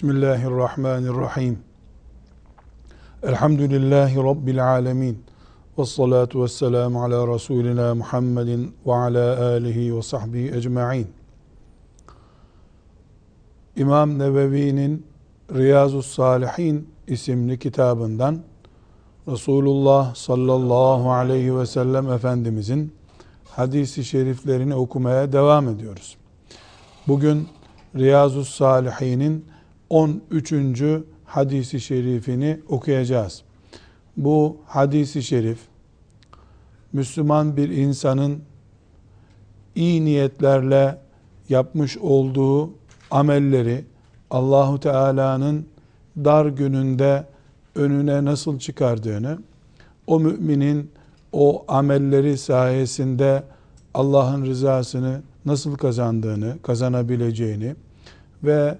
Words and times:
Bismillahirrahmanirrahim. 0.00 1.58
Elhamdülillahi 3.22 4.16
Rabbil 4.16 4.66
alemin. 4.66 5.24
Ve 5.78 5.84
salatu 5.84 6.42
ve 6.42 6.48
selamu 6.48 7.04
ala 7.04 7.34
Resulina 7.34 7.94
Muhammedin 7.94 8.74
ve 8.86 8.94
ala 8.94 9.44
alihi 9.44 9.96
ve 9.96 10.02
sahbihi 10.02 10.54
ecma'in. 10.54 11.08
İmam 13.76 14.18
Nevevi'nin 14.18 15.06
Riyazu 15.54 16.02
Salihin 16.02 16.88
isimli 17.06 17.58
kitabından 17.58 18.38
Resulullah 19.28 20.14
sallallahu 20.14 21.12
aleyhi 21.12 21.58
ve 21.58 21.66
sellem 21.66 22.12
Efendimizin 22.12 22.94
hadisi 23.50 24.04
şeriflerini 24.04 24.74
okumaya 24.74 25.32
devam 25.32 25.68
ediyoruz. 25.68 26.16
Bugün 27.08 27.48
Riyazu 27.96 28.44
Salihin'in 28.44 29.50
13. 29.90 30.52
hadisi 31.24 31.80
şerifini 31.80 32.60
okuyacağız. 32.68 33.42
Bu 34.16 34.56
hadisi 34.66 35.22
şerif 35.22 35.58
Müslüman 36.92 37.56
bir 37.56 37.68
insanın 37.68 38.42
iyi 39.74 40.04
niyetlerle 40.04 40.98
yapmış 41.48 41.98
olduğu 41.98 42.70
amelleri 43.10 43.84
Allahu 44.30 44.80
Teala'nın 44.80 45.66
dar 46.16 46.46
gününde 46.46 47.26
önüne 47.74 48.24
nasıl 48.24 48.58
çıkardığını, 48.58 49.38
o 50.06 50.20
müminin 50.20 50.90
o 51.32 51.64
amelleri 51.68 52.38
sayesinde 52.38 53.42
Allah'ın 53.94 54.46
rızasını 54.46 55.22
nasıl 55.44 55.76
kazandığını, 55.76 56.58
kazanabileceğini 56.62 57.74
ve 58.44 58.78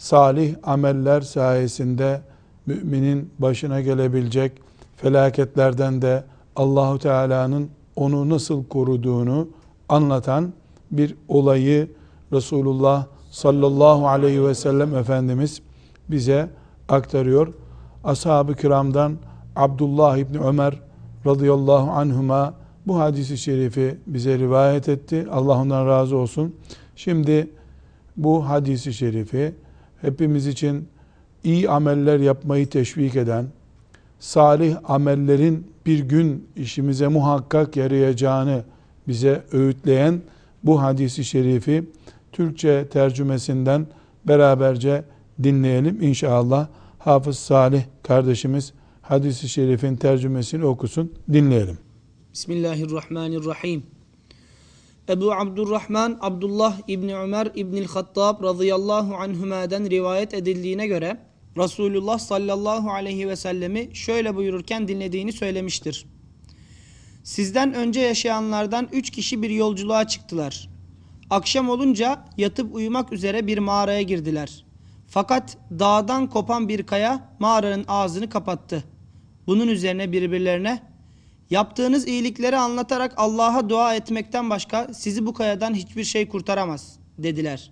salih 0.00 0.54
ameller 0.62 1.20
sayesinde 1.20 2.20
müminin 2.66 3.30
başına 3.38 3.80
gelebilecek 3.80 4.52
felaketlerden 4.96 6.02
de 6.02 6.24
Allahu 6.56 6.98
Teala'nın 6.98 7.68
onu 7.96 8.28
nasıl 8.28 8.64
koruduğunu 8.64 9.48
anlatan 9.88 10.52
bir 10.90 11.14
olayı 11.28 11.90
Resulullah 12.32 13.06
sallallahu 13.30 14.08
aleyhi 14.08 14.44
ve 14.44 14.54
sellem 14.54 14.96
Efendimiz 14.96 15.60
bize 16.10 16.50
aktarıyor. 16.88 17.54
Ashab-ı 18.04 18.54
kiramdan 18.54 19.16
Abdullah 19.56 20.16
İbni 20.16 20.38
Ömer 20.38 20.80
radıyallahu 21.26 21.90
anhuma 21.90 22.54
bu 22.86 22.98
hadisi 22.98 23.38
şerifi 23.38 23.98
bize 24.06 24.38
rivayet 24.38 24.88
etti. 24.88 25.26
Allah 25.32 25.58
ondan 25.58 25.86
razı 25.86 26.16
olsun. 26.16 26.54
Şimdi 26.96 27.50
bu 28.16 28.48
hadisi 28.48 28.94
şerifi 28.94 29.54
hepimiz 30.00 30.46
için 30.46 30.88
iyi 31.44 31.70
ameller 31.70 32.18
yapmayı 32.18 32.66
teşvik 32.70 33.16
eden, 33.16 33.46
salih 34.18 34.76
amellerin 34.84 35.66
bir 35.86 35.98
gün 35.98 36.48
işimize 36.56 37.08
muhakkak 37.08 37.76
yarayacağını 37.76 38.64
bize 39.08 39.44
öğütleyen 39.52 40.20
bu 40.62 40.82
hadisi 40.82 41.24
şerifi 41.24 41.84
Türkçe 42.32 42.88
tercümesinden 42.88 43.86
beraberce 44.24 45.04
dinleyelim. 45.42 46.02
İnşallah 46.02 46.68
Hafız 46.98 47.38
Salih 47.38 47.82
kardeşimiz 48.02 48.72
hadisi 49.02 49.48
şerifin 49.48 49.96
tercümesini 49.96 50.64
okusun. 50.64 51.12
Dinleyelim. 51.32 51.78
Bismillahirrahmanirrahim. 52.32 53.82
Ebu 55.10 55.32
Abdurrahman 55.32 56.18
Abdullah 56.20 56.78
İbni 56.88 57.16
Ömer 57.16 57.48
İbnil 57.54 57.86
Hattab 57.86 58.42
radıyallahu 58.42 59.14
anhümaden 59.14 59.90
rivayet 59.90 60.34
edildiğine 60.34 60.86
göre 60.86 61.16
Resulullah 61.56 62.18
sallallahu 62.18 62.90
aleyhi 62.90 63.28
ve 63.28 63.36
sellemi 63.36 63.90
şöyle 63.92 64.36
buyururken 64.36 64.88
dinlediğini 64.88 65.32
söylemiştir. 65.32 66.06
Sizden 67.24 67.74
önce 67.74 68.00
yaşayanlardan 68.00 68.88
üç 68.92 69.10
kişi 69.10 69.42
bir 69.42 69.50
yolculuğa 69.50 70.06
çıktılar. 70.06 70.70
Akşam 71.30 71.70
olunca 71.70 72.24
yatıp 72.36 72.74
uyumak 72.74 73.12
üzere 73.12 73.46
bir 73.46 73.58
mağaraya 73.58 74.02
girdiler. 74.02 74.64
Fakat 75.06 75.58
dağdan 75.70 76.26
kopan 76.26 76.68
bir 76.68 76.82
kaya 76.82 77.34
mağaranın 77.38 77.84
ağzını 77.88 78.28
kapattı. 78.30 78.84
Bunun 79.46 79.68
üzerine 79.68 80.12
birbirlerine 80.12 80.89
yaptığınız 81.50 82.08
iyilikleri 82.08 82.56
anlatarak 82.56 83.14
Allah'a 83.16 83.68
dua 83.68 83.94
etmekten 83.94 84.50
başka 84.50 84.94
sizi 84.94 85.26
bu 85.26 85.34
kayadan 85.34 85.74
hiçbir 85.74 86.04
şey 86.04 86.28
kurtaramaz 86.28 86.98
dediler. 87.18 87.70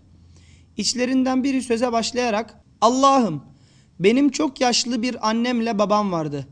İçlerinden 0.76 1.44
biri 1.44 1.62
söze 1.62 1.92
başlayarak 1.92 2.54
Allah'ım 2.80 3.42
benim 4.00 4.28
çok 4.28 4.60
yaşlı 4.60 5.02
bir 5.02 5.28
annemle 5.28 5.78
babam 5.78 6.12
vardı. 6.12 6.46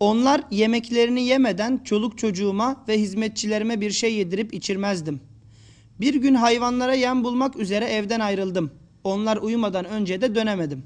Onlar 0.00 0.42
yemeklerini 0.50 1.22
yemeden 1.22 1.80
çoluk 1.84 2.18
çocuğuma 2.18 2.84
ve 2.88 2.98
hizmetçilerime 2.98 3.80
bir 3.80 3.90
şey 3.90 4.14
yedirip 4.14 4.54
içirmezdim. 4.54 5.20
Bir 6.00 6.14
gün 6.14 6.34
hayvanlara 6.34 6.94
yem 6.94 7.24
bulmak 7.24 7.56
üzere 7.56 7.84
evden 7.84 8.20
ayrıldım. 8.20 8.70
Onlar 9.04 9.36
uyumadan 9.36 9.84
önce 9.84 10.20
de 10.20 10.34
dönemedim. 10.34 10.82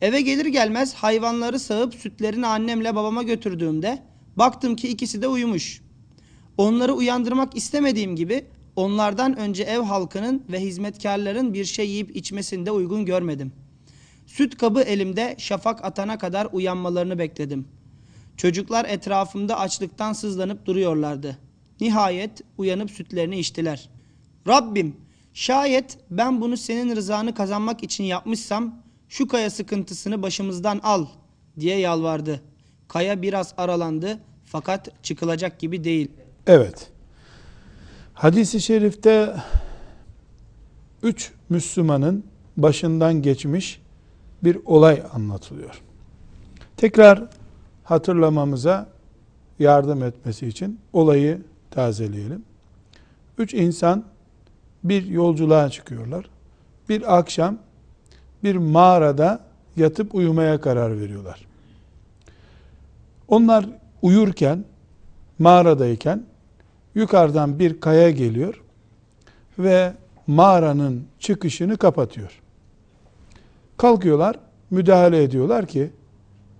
Eve 0.00 0.20
gelir 0.20 0.46
gelmez 0.46 0.94
hayvanları 0.94 1.58
sağıp 1.58 1.94
sütlerini 1.94 2.46
annemle 2.46 2.94
babama 2.94 3.22
götürdüğümde 3.22 4.02
baktım 4.38 4.76
ki 4.76 4.88
ikisi 4.88 5.22
de 5.22 5.28
uyumuş. 5.28 5.82
Onları 6.56 6.94
uyandırmak 6.94 7.56
istemediğim 7.56 8.16
gibi 8.16 8.46
onlardan 8.76 9.38
önce 9.38 9.62
ev 9.62 9.80
halkının 9.80 10.44
ve 10.52 10.60
hizmetkarların 10.60 11.54
bir 11.54 11.64
şey 11.64 11.90
yiyip 11.90 12.16
içmesini 12.16 12.66
de 12.66 12.70
uygun 12.70 13.04
görmedim. 13.04 13.52
Süt 14.26 14.56
kabı 14.56 14.80
elimde 14.80 15.34
şafak 15.38 15.84
atana 15.84 16.18
kadar 16.18 16.48
uyanmalarını 16.52 17.18
bekledim. 17.18 17.68
Çocuklar 18.36 18.84
etrafımda 18.84 19.58
açlıktan 19.58 20.12
sızlanıp 20.12 20.66
duruyorlardı. 20.66 21.38
Nihayet 21.80 22.42
uyanıp 22.58 22.90
sütlerini 22.90 23.38
içtiler. 23.38 23.88
Rabbim 24.48 24.96
şayet 25.34 25.98
ben 26.10 26.40
bunu 26.40 26.56
senin 26.56 26.96
rızanı 26.96 27.34
kazanmak 27.34 27.82
için 27.82 28.04
yapmışsam 28.04 28.82
şu 29.08 29.28
kaya 29.28 29.50
sıkıntısını 29.50 30.22
başımızdan 30.22 30.80
al 30.82 31.06
diye 31.60 31.78
yalvardı. 31.78 32.42
Kaya 32.88 33.22
biraz 33.22 33.54
aralandı 33.56 34.18
fakat 34.44 34.88
çıkılacak 35.02 35.58
gibi 35.58 35.84
değil. 35.84 36.10
Evet. 36.46 36.90
Hadis-i 38.14 38.60
şerifte 38.60 39.34
üç 41.02 41.32
Müslümanın 41.48 42.24
başından 42.56 43.22
geçmiş 43.22 43.80
bir 44.44 44.58
olay 44.64 45.02
anlatılıyor. 45.12 45.82
Tekrar 46.76 47.24
hatırlamamıza 47.84 48.88
yardım 49.58 50.02
etmesi 50.02 50.46
için 50.46 50.80
olayı 50.92 51.42
tazeleyelim. 51.70 52.44
Üç 53.38 53.54
insan 53.54 54.04
bir 54.84 55.06
yolculuğa 55.06 55.70
çıkıyorlar. 55.70 56.30
Bir 56.88 57.18
akşam 57.18 57.58
bir 58.44 58.56
mağarada 58.56 59.40
yatıp 59.76 60.14
uyumaya 60.14 60.60
karar 60.60 61.00
veriyorlar. 61.00 61.47
Onlar 63.28 63.66
uyurken, 64.02 64.64
mağaradayken 65.38 66.22
yukarıdan 66.94 67.58
bir 67.58 67.80
kaya 67.80 68.10
geliyor 68.10 68.62
ve 69.58 69.92
mağaranın 70.26 71.04
çıkışını 71.18 71.76
kapatıyor. 71.76 72.40
Kalkıyorlar, 73.76 74.38
müdahale 74.70 75.22
ediyorlar 75.22 75.66
ki 75.66 75.90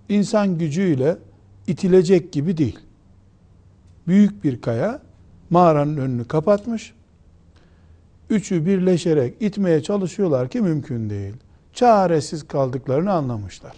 insan 0.09 0.59
gücüyle 0.59 1.17
itilecek 1.67 2.33
gibi 2.33 2.57
değil. 2.57 2.79
Büyük 4.07 4.45
bir 4.45 4.61
kaya 4.61 5.03
mağaranın 5.51 5.97
önünü 5.97 6.25
kapatmış. 6.25 6.95
Üçü 8.31 8.67
birleşerek 8.67 9.35
itmeye 9.41 9.83
çalışıyorlar 9.83 10.49
ki 10.49 10.61
mümkün 10.61 11.11
değil. 11.11 11.35
Çaresiz 11.73 12.49
kaldıklarını 12.49 13.13
anlamışlar. 13.13 13.77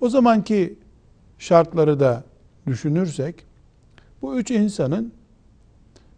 O 0.00 0.08
zamanki 0.08 0.78
şartları 1.40 2.00
da 2.00 2.24
düşünürsek 2.66 3.44
bu 4.22 4.38
üç 4.38 4.50
insanın 4.50 5.12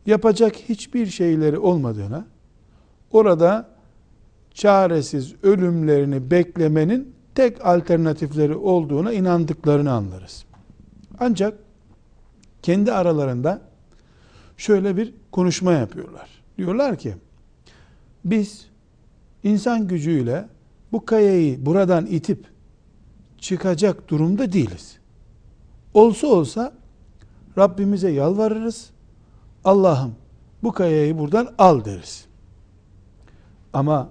yapacak 0.07 0.57
hiçbir 0.57 1.07
şeyleri 1.07 1.59
olmadığına 1.59 2.27
orada 3.11 3.69
çaresiz 4.55 5.35
ölümlerini 5.43 6.31
beklemenin 6.31 7.15
tek 7.35 7.67
alternatifleri 7.67 8.55
olduğuna 8.55 9.13
inandıklarını 9.13 9.93
anlarız. 9.93 10.45
Ancak 11.21 11.59
kendi 12.63 12.93
aralarında 12.93 13.61
şöyle 14.57 14.97
bir 14.97 15.15
konuşma 15.33 15.73
yapıyorlar. 15.73 16.29
Diyorlar 16.59 16.99
ki 16.99 17.15
biz 18.25 18.67
insan 19.45 19.89
gücüyle 19.89 20.49
bu 20.93 21.05
kayayı 21.07 21.67
buradan 21.67 22.07
itip 22.07 22.47
çıkacak 23.39 24.09
durumda 24.09 24.53
değiliz. 24.53 25.02
Olsa 25.95 26.27
olsa 26.27 26.73
Rabbimize 27.59 28.11
yalvarırız. 28.11 28.91
Allah'ım 29.65 30.15
bu 30.63 30.73
kayayı 30.73 31.19
buradan 31.19 31.55
al 31.59 31.85
deriz. 31.85 32.25
Ama 33.73 34.09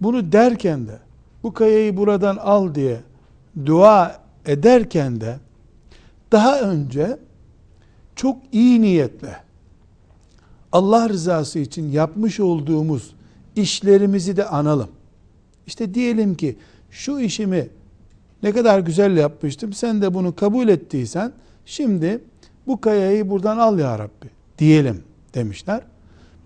bunu 0.00 0.32
derken 0.32 0.86
de 0.86 0.98
bu 1.42 1.52
kayayı 1.52 1.96
buradan 1.96 2.36
al 2.36 2.74
diye 2.74 3.00
dua 3.66 4.20
ederken 4.46 5.20
de 5.20 5.38
daha 6.32 6.60
önce 6.60 7.18
çok 8.16 8.36
iyi 8.52 8.82
niyetle 8.82 9.36
Allah 10.72 11.08
rızası 11.08 11.58
için 11.58 11.90
yapmış 11.92 12.40
olduğumuz 12.40 13.14
işlerimizi 13.56 14.36
de 14.36 14.44
analım. 14.44 14.88
İşte 15.66 15.94
diyelim 15.94 16.34
ki 16.34 16.56
şu 16.90 17.18
işimi 17.18 17.68
ne 18.42 18.52
kadar 18.52 18.78
güzel 18.78 19.16
yapmıştım. 19.16 19.72
Sen 19.72 20.02
de 20.02 20.14
bunu 20.14 20.34
kabul 20.34 20.68
ettiysen 20.68 21.32
şimdi 21.66 22.24
bu 22.66 22.80
kayayı 22.80 23.30
buradan 23.30 23.58
al 23.58 23.78
ya 23.78 23.98
Rabbi 23.98 24.30
diyelim 24.58 25.02
demişler. 25.34 25.80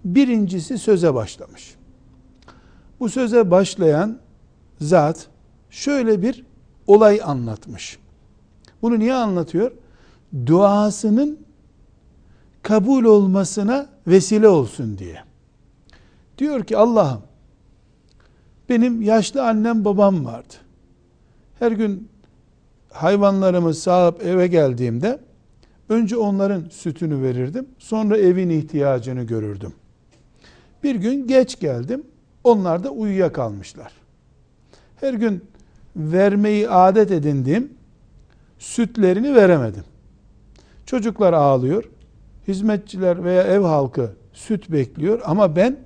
Birincisi 0.05 0.79
söze 0.79 1.15
başlamış. 1.15 1.75
Bu 3.01 3.09
söze 3.09 3.51
başlayan 3.51 4.19
zat 4.81 5.29
şöyle 5.71 6.23
bir 6.23 6.45
olay 6.87 7.21
anlatmış. 7.25 7.99
Bunu 8.83 8.99
niye 8.99 9.15
anlatıyor? 9.15 9.73
Duasının 10.47 11.39
kabul 12.63 13.05
olmasına 13.05 13.87
vesile 14.07 14.49
olsun 14.49 14.99
diye. 14.99 15.23
Diyor 16.39 16.65
ki 16.65 16.77
Allah'ım 16.77 17.23
benim 18.69 19.03
yaşlı 19.03 19.47
annem 19.47 19.85
babam 19.85 20.25
vardı. 20.25 20.55
Her 21.59 21.73
gün 21.73 22.09
hayvanlarımı 22.91 23.75
sağıp 23.75 24.27
eve 24.27 24.47
geldiğimde 24.47 25.19
önce 25.89 26.17
onların 26.17 26.65
sütünü 26.71 27.23
verirdim. 27.23 27.67
Sonra 27.79 28.19
evin 28.19 28.51
ihtiyacını 28.51 29.23
görürdüm. 29.23 29.73
Bir 30.83 30.95
gün 30.95 31.27
geç 31.27 31.61
geldim. 31.61 32.03
Onlar 32.45 32.85
da 32.85 32.91
uyuyakalmışlar. 32.91 33.93
Her 34.97 35.15
gün 35.15 35.45
vermeyi 35.97 36.69
adet 36.69 37.11
edindim. 37.11 37.73
Sütlerini 38.59 39.35
veremedim. 39.35 39.85
Çocuklar 40.87 41.33
ağlıyor. 41.33 41.91
Hizmetçiler 42.49 43.25
veya 43.25 43.43
ev 43.43 43.61
halkı 43.61 44.11
süt 44.33 44.71
bekliyor 44.71 45.21
ama 45.25 45.57
ben 45.57 45.77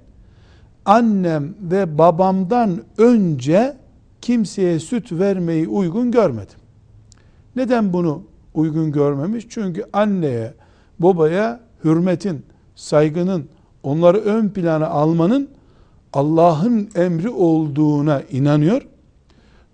annem 0.85 1.55
ve 1.61 1.99
babamdan 1.99 2.82
önce 2.99 3.76
kimseye 4.28 4.78
süt 4.78 5.12
vermeyi 5.12 5.69
uygun 5.69 6.10
görmedim. 6.10 6.58
Neden 7.56 7.92
bunu 7.92 8.22
uygun 8.54 8.92
görmemiş? 8.92 9.46
Çünkü 9.48 9.84
anneye, 9.92 10.54
babaya 10.98 11.60
hürmetin, 11.84 12.42
saygının, 12.75 13.48
onları 13.82 14.19
ön 14.19 14.48
plana 14.48 14.86
almanın 14.86 15.48
Allah'ın 16.12 16.88
emri 16.94 17.28
olduğuna 17.28 18.22
inanıyor. 18.30 18.86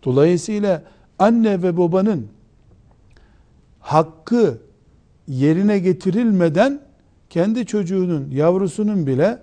Dolayısıyla 0.04 0.82
anne 1.18 1.62
ve 1.62 1.76
babanın 1.76 2.26
hakkı 3.80 4.58
yerine 5.28 5.78
getirilmeden 5.78 6.80
kendi 7.30 7.66
çocuğunun, 7.66 8.30
yavrusunun 8.30 9.06
bile 9.06 9.38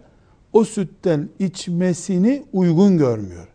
o 0.54 0.64
sütten 0.66 1.30
içmesini 1.40 2.44
uygun 2.54 2.98
görmüyor. 2.98 3.51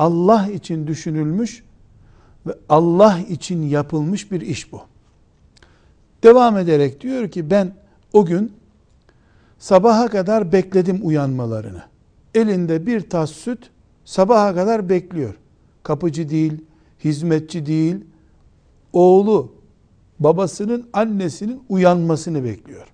Allah 0.00 0.48
için 0.48 0.86
düşünülmüş 0.86 1.64
ve 2.46 2.52
Allah 2.68 3.18
için 3.28 3.62
yapılmış 3.62 4.32
bir 4.32 4.40
iş 4.40 4.72
bu. 4.72 4.80
Devam 6.22 6.58
ederek 6.58 7.00
diyor 7.00 7.30
ki 7.30 7.50
ben 7.50 7.72
o 8.12 8.24
gün 8.24 8.52
sabaha 9.58 10.08
kadar 10.08 10.52
bekledim 10.52 11.00
uyanmalarını. 11.02 11.82
Elinde 12.34 12.86
bir 12.86 13.10
tas 13.10 13.30
süt 13.30 13.70
sabaha 14.04 14.54
kadar 14.54 14.88
bekliyor. 14.88 15.34
Kapıcı 15.82 16.28
değil, 16.28 16.64
hizmetçi 17.04 17.66
değil, 17.66 17.96
oğlu 18.92 19.52
babasının 20.18 20.88
annesinin 20.92 21.62
uyanmasını 21.68 22.44
bekliyor. 22.44 22.86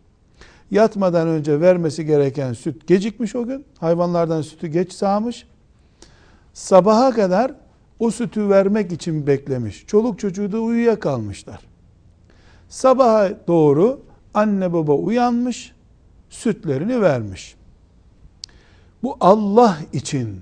Yatmadan 0.71 1.29
önce 1.29 1.61
vermesi 1.61 2.07
gereken 2.07 2.53
süt 2.53 2.87
gecikmiş 2.87 3.35
o 3.35 3.47
gün. 3.47 3.65
Hayvanlardan 3.79 4.43
sütü 4.43 4.67
geç 4.67 4.93
sağmış. 4.93 5.47
Sabaha 6.57 7.11
kadar 7.11 7.55
o 7.99 8.11
sütü 8.11 8.49
vermek 8.49 8.93
için 8.93 9.27
beklemiş. 9.27 9.85
Çoluk 9.87 10.19
çocuğu 10.19 10.53
da 10.53 10.61
uyuyakalmışlar. 10.61 11.61
Sabaha 12.69 13.31
doğru 13.47 14.01
anne 14.35 14.73
baba 14.73 14.93
uyanmış, 14.93 15.73
sütlerini 16.31 17.01
vermiş. 17.01 17.57
Bu 19.03 19.17
Allah 19.21 19.79
için 19.93 20.41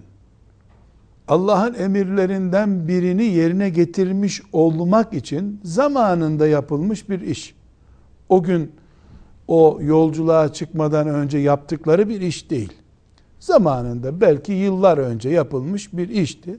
Allah'ın 1.28 1.74
emirlerinden 1.74 2.88
birini 2.88 3.24
yerine 3.24 3.68
getirmiş 3.68 4.42
olmak 4.52 5.14
için 5.14 5.60
zamanında 5.64 6.46
yapılmış 6.46 7.08
bir 7.08 7.20
iş. 7.20 7.54
O 8.28 8.42
gün 8.42 8.72
o 9.48 9.78
yolculuğa 9.82 10.52
çıkmadan 10.52 11.08
önce 11.08 11.38
yaptıkları 11.38 12.08
bir 12.08 12.20
iş 12.20 12.50
değil. 12.50 12.83
Zamanında 13.44 14.20
belki 14.20 14.52
yıllar 14.52 14.98
önce 14.98 15.28
yapılmış 15.28 15.92
bir 15.92 16.08
işti. 16.08 16.58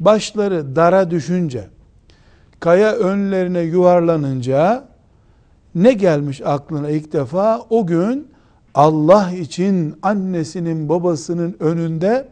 Başları 0.00 0.76
dara 0.76 1.10
düşünce, 1.10 1.64
kaya 2.60 2.92
önlerine 2.92 3.60
yuvarlanınca 3.60 4.84
ne 5.74 5.92
gelmiş 5.92 6.40
aklına 6.44 6.90
ilk 6.90 7.12
defa? 7.12 7.60
O 7.70 7.86
gün 7.86 8.28
Allah 8.74 9.30
için 9.30 9.94
annesinin 10.02 10.88
babasının 10.88 11.56
önünde 11.60 12.28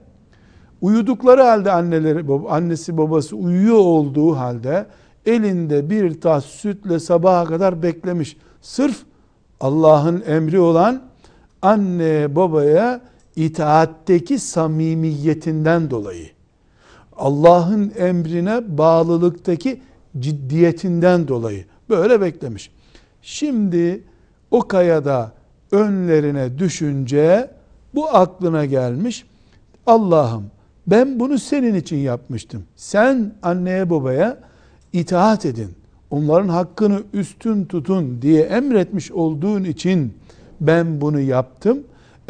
uyudukları 0.81 1.43
halde 1.43 1.73
anneleri 1.73 2.25
annesi 2.49 2.99
babası 2.99 3.37
uyuyor 3.37 3.79
olduğu 3.79 4.37
halde 4.37 4.87
elinde 5.27 5.91
bir 5.91 6.21
tas 6.21 6.45
sütle 6.45 6.99
sabaha 6.99 7.45
kadar 7.45 7.83
beklemiş. 7.83 8.37
Sırf 8.63 8.97
Allah'ın 9.61 10.23
emri 10.27 10.61
olan 10.61 11.03
anne 11.63 12.37
babaya 12.37 13.11
itaatteki 13.41 14.39
samimiyetinden 14.39 15.91
dolayı 15.91 16.29
Allah'ın 17.17 17.93
emrine 17.99 18.79
bağlılıktaki 18.79 19.81
ciddiyetinden 20.19 21.29
dolayı 21.29 21.65
böyle 21.89 22.21
beklemiş. 22.21 22.71
Şimdi 23.23 24.05
o 24.51 24.61
kayada 24.61 25.33
önlerine 25.73 26.59
düşünce 26.59 27.51
bu 27.95 28.09
aklına 28.09 28.65
gelmiş. 28.65 29.27
Allah'ım 29.87 30.45
ben 30.87 31.21
bunu 31.21 31.39
senin 31.39 31.75
için 31.75 31.97
yapmıştım. 31.97 32.63
Sen 32.77 33.35
anneye 33.43 33.91
babaya 33.91 34.39
itaat 34.93 35.47
edin. 35.47 35.71
Onların 36.11 36.49
hakkını 36.49 37.03
üstün 37.13 37.65
tutun 37.65 38.23
diye 38.23 38.43
emretmiş 38.43 39.13
olduğun 39.13 39.65
için 39.65 40.15
ben 40.61 41.01
bunu 41.01 41.21
yaptım. 41.21 41.79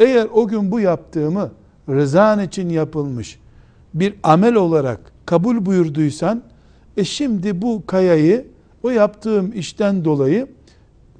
Eğer 0.01 0.27
o 0.33 0.47
gün 0.47 0.71
bu 0.71 0.79
yaptığımı 0.79 1.51
rızan 1.89 2.43
için 2.43 2.69
yapılmış 2.69 3.39
bir 3.93 4.15
amel 4.23 4.55
olarak 4.55 4.99
kabul 5.25 5.65
buyurduysan 5.65 6.43
e 6.97 7.03
şimdi 7.03 7.61
bu 7.61 7.85
kayayı 7.85 8.47
o 8.83 8.89
yaptığım 8.89 9.51
işten 9.53 10.05
dolayı 10.05 10.47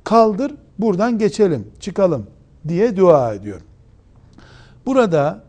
kaldır 0.04 0.56
buradan 0.80 1.18
geçelim 1.18 1.68
çıkalım 1.80 2.28
diye 2.68 2.98
dua 2.98 3.34
ediyor. 3.34 3.62
Burada 4.86 5.44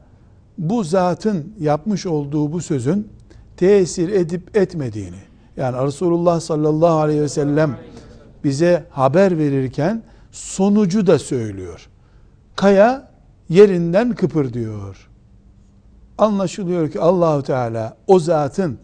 bu 0.58 0.84
zatın 0.84 1.52
yapmış 1.60 2.06
olduğu 2.06 2.52
bu 2.52 2.60
sözün 2.60 3.08
tesir 3.56 4.08
edip 4.08 4.56
etmediğini 4.56 5.22
yani 5.56 5.86
Resulullah 5.86 6.40
sallallahu 6.40 6.98
aleyhi 6.98 7.20
ve 7.20 7.28
sellem 7.28 7.76
bize 8.44 8.84
haber 8.90 9.38
verirken 9.38 10.02
sonucu 10.32 11.06
da 11.06 11.18
söylüyor. 11.18 11.88
Kaya 12.56 13.11
yerinden 13.52 14.14
kıpırdıyor. 14.14 15.08
Anlaşılıyor 16.18 16.90
ki 16.90 17.00
Allahu 17.00 17.42
Teala 17.42 17.96
o 18.06 18.18
zatın 18.18 18.78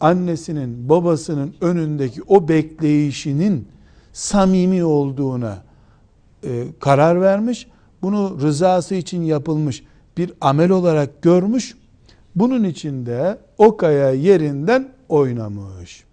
annesinin 0.00 0.88
babasının 0.88 1.54
önündeki 1.60 2.22
o 2.28 2.48
bekleyişinin 2.48 3.68
samimi 4.12 4.84
olduğuna 4.84 5.62
e, 6.44 6.64
karar 6.80 7.20
vermiş. 7.20 7.66
Bunu 8.02 8.38
rızası 8.40 8.94
için 8.94 9.22
yapılmış 9.22 9.84
bir 10.16 10.32
amel 10.40 10.70
olarak 10.70 11.22
görmüş. 11.22 11.76
Bunun 12.34 12.64
içinde 12.64 13.38
o 13.58 13.76
kaya 13.76 14.10
yerinden 14.10 14.88
oynamış. 15.08 16.04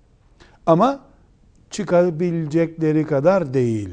Ama 0.65 0.99
çıkabilecekleri 1.69 3.05
kadar 3.05 3.53
değil. 3.53 3.89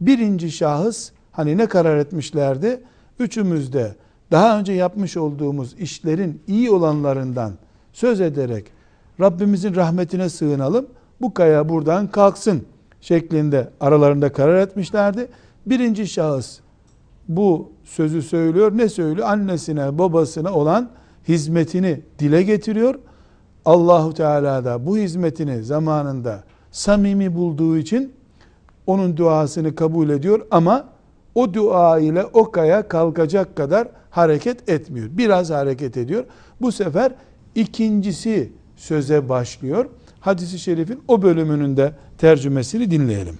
Birinci 0.00 0.50
şahıs 0.50 1.10
hani 1.32 1.56
ne 1.56 1.66
karar 1.66 1.96
etmişlerdi? 1.96 2.80
Üçümüz 3.18 3.72
de 3.72 3.94
daha 4.30 4.58
önce 4.58 4.72
yapmış 4.72 5.16
olduğumuz 5.16 5.74
işlerin 5.78 6.42
iyi 6.46 6.70
olanlarından 6.70 7.52
söz 7.92 8.20
ederek 8.20 8.66
Rabbimizin 9.20 9.74
rahmetine 9.74 10.28
sığınalım. 10.28 10.86
Bu 11.20 11.34
kaya 11.34 11.68
buradan 11.68 12.06
kalksın 12.06 12.64
şeklinde 13.00 13.70
aralarında 13.80 14.32
karar 14.32 14.58
etmişlerdi. 14.58 15.28
Birinci 15.66 16.06
şahıs 16.06 16.58
bu 17.28 17.72
sözü 17.84 18.22
söylüyor. 18.22 18.72
Ne 18.74 18.88
söylüyor? 18.88 19.28
Annesine, 19.28 19.98
babasına 19.98 20.54
olan 20.54 20.90
hizmetini 21.28 22.00
dile 22.18 22.42
getiriyor. 22.42 22.94
Allahu 23.64 24.14
Teala 24.14 24.64
da 24.64 24.86
bu 24.86 24.96
hizmetini 24.96 25.62
zamanında 25.62 26.44
samimi 26.70 27.36
bulduğu 27.36 27.78
için 27.78 28.12
onun 28.86 29.16
duasını 29.16 29.74
kabul 29.74 30.10
ediyor 30.10 30.46
ama 30.50 30.84
o 31.38 31.54
dua 31.54 31.98
ile 31.98 32.24
o 32.24 32.50
kaya 32.50 32.88
kalkacak 32.88 33.56
kadar 33.56 33.88
hareket 34.10 34.68
etmiyor. 34.68 35.08
Biraz 35.10 35.50
hareket 35.50 35.96
ediyor. 35.96 36.24
Bu 36.60 36.72
sefer 36.72 37.12
ikincisi 37.54 38.52
söze 38.76 39.28
başlıyor. 39.28 39.86
Hadis-i 40.20 40.58
şerifin 40.58 41.02
o 41.08 41.22
bölümünün 41.22 41.76
de 41.76 41.92
tercümesini 42.18 42.90
dinleyelim. 42.90 43.38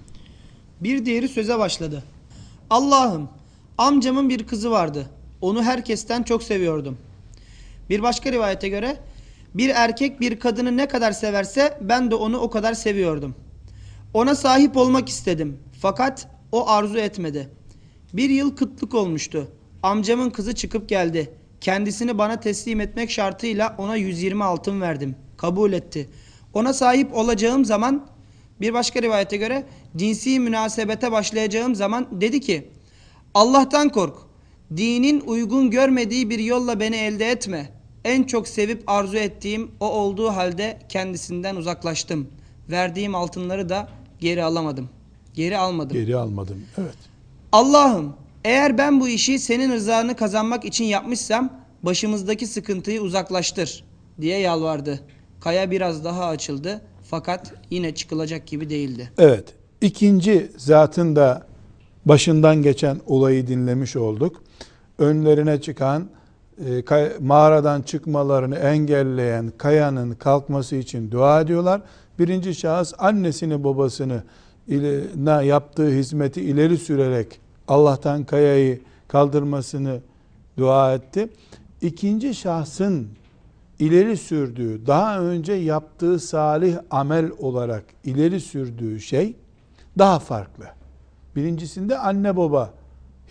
Bir 0.80 1.04
diğeri 1.04 1.28
söze 1.28 1.58
başladı. 1.58 2.02
Allah'ım 2.70 3.28
amcamın 3.78 4.28
bir 4.28 4.46
kızı 4.46 4.70
vardı. 4.70 5.06
Onu 5.40 5.62
herkesten 5.62 6.22
çok 6.22 6.42
seviyordum. 6.42 6.98
Bir 7.90 8.02
başka 8.02 8.32
rivayete 8.32 8.68
göre 8.68 8.96
bir 9.54 9.68
erkek 9.68 10.20
bir 10.20 10.40
kadını 10.40 10.76
ne 10.76 10.88
kadar 10.88 11.12
severse 11.12 11.78
ben 11.80 12.10
de 12.10 12.14
onu 12.14 12.38
o 12.38 12.50
kadar 12.50 12.74
seviyordum. 12.74 13.34
Ona 14.14 14.34
sahip 14.34 14.76
olmak 14.76 15.08
istedim. 15.08 15.58
Fakat 15.80 16.28
o 16.52 16.68
arzu 16.68 16.98
etmedi. 16.98 17.57
Bir 18.12 18.30
yıl 18.30 18.56
kıtlık 18.56 18.94
olmuştu. 18.94 19.48
Amcamın 19.82 20.30
kızı 20.30 20.54
çıkıp 20.54 20.88
geldi. 20.88 21.30
Kendisini 21.60 22.18
bana 22.18 22.40
teslim 22.40 22.80
etmek 22.80 23.10
şartıyla 23.10 23.74
ona 23.78 23.96
120 23.96 24.44
altın 24.44 24.80
verdim. 24.80 25.16
Kabul 25.36 25.72
etti. 25.72 26.08
Ona 26.54 26.72
sahip 26.72 27.14
olacağım 27.14 27.64
zaman 27.64 28.06
bir 28.60 28.72
başka 28.72 29.02
rivayete 29.02 29.36
göre 29.36 29.66
cinsi 29.96 30.40
münasebete 30.40 31.12
başlayacağım 31.12 31.74
zaman 31.74 32.08
dedi 32.20 32.40
ki 32.40 32.68
Allah'tan 33.34 33.88
kork. 33.88 34.16
Dinin 34.76 35.20
uygun 35.20 35.70
görmediği 35.70 36.30
bir 36.30 36.38
yolla 36.38 36.80
beni 36.80 36.96
elde 36.96 37.30
etme. 37.30 37.70
En 38.04 38.22
çok 38.22 38.48
sevip 38.48 38.82
arzu 38.86 39.16
ettiğim 39.16 39.70
o 39.80 39.90
olduğu 39.90 40.28
halde 40.28 40.78
kendisinden 40.88 41.56
uzaklaştım. 41.56 42.28
Verdiğim 42.70 43.14
altınları 43.14 43.68
da 43.68 43.88
geri 44.20 44.44
alamadım. 44.44 44.88
Geri 45.34 45.58
almadım. 45.58 45.96
Geri 45.96 46.16
almadım. 46.16 46.64
Evet. 46.78 47.07
Allah'ım 47.52 48.12
eğer 48.44 48.78
ben 48.78 49.00
bu 49.00 49.08
işi 49.08 49.38
senin 49.38 49.72
rızanı 49.72 50.16
kazanmak 50.16 50.64
için 50.64 50.84
yapmışsam 50.84 51.50
başımızdaki 51.82 52.46
sıkıntıyı 52.46 53.00
uzaklaştır 53.00 53.84
diye 54.20 54.38
yalvardı. 54.38 55.00
Kaya 55.40 55.70
biraz 55.70 56.04
daha 56.04 56.26
açıldı 56.26 56.80
fakat 57.10 57.54
yine 57.70 57.94
çıkılacak 57.94 58.46
gibi 58.46 58.70
değildi. 58.70 59.10
Evet. 59.18 59.54
İkinci 59.80 60.52
zatın 60.56 61.16
da 61.16 61.46
başından 62.04 62.62
geçen 62.62 63.00
olayı 63.06 63.46
dinlemiş 63.46 63.96
olduk. 63.96 64.42
Önlerine 64.98 65.60
çıkan 65.60 66.08
e, 66.66 67.10
mağaradan 67.20 67.82
çıkmalarını 67.82 68.56
engelleyen 68.56 69.52
kayanın 69.58 70.14
kalkması 70.14 70.76
için 70.76 71.10
dua 71.10 71.40
ediyorlar. 71.40 71.80
Birinci 72.18 72.54
şahıs 72.54 72.94
annesini 72.98 73.64
babasını 73.64 74.22
na 75.16 75.42
yaptığı 75.42 75.90
hizmeti 75.90 76.42
ileri 76.42 76.78
sürerek 76.78 77.40
Allah'tan 77.68 78.24
kayayı 78.24 78.80
kaldırmasını 79.08 80.00
dua 80.58 80.94
etti. 80.94 81.28
İkinci 81.82 82.34
şahsın 82.34 83.08
ileri 83.78 84.16
sürdüğü, 84.16 84.86
daha 84.86 85.20
önce 85.20 85.52
yaptığı 85.52 86.18
salih 86.18 86.78
amel 86.90 87.30
olarak 87.38 87.84
ileri 88.04 88.40
sürdüğü 88.40 89.00
şey 89.00 89.36
daha 89.98 90.18
farklı. 90.18 90.64
Birincisinde 91.36 91.98
anne 91.98 92.36
baba 92.36 92.74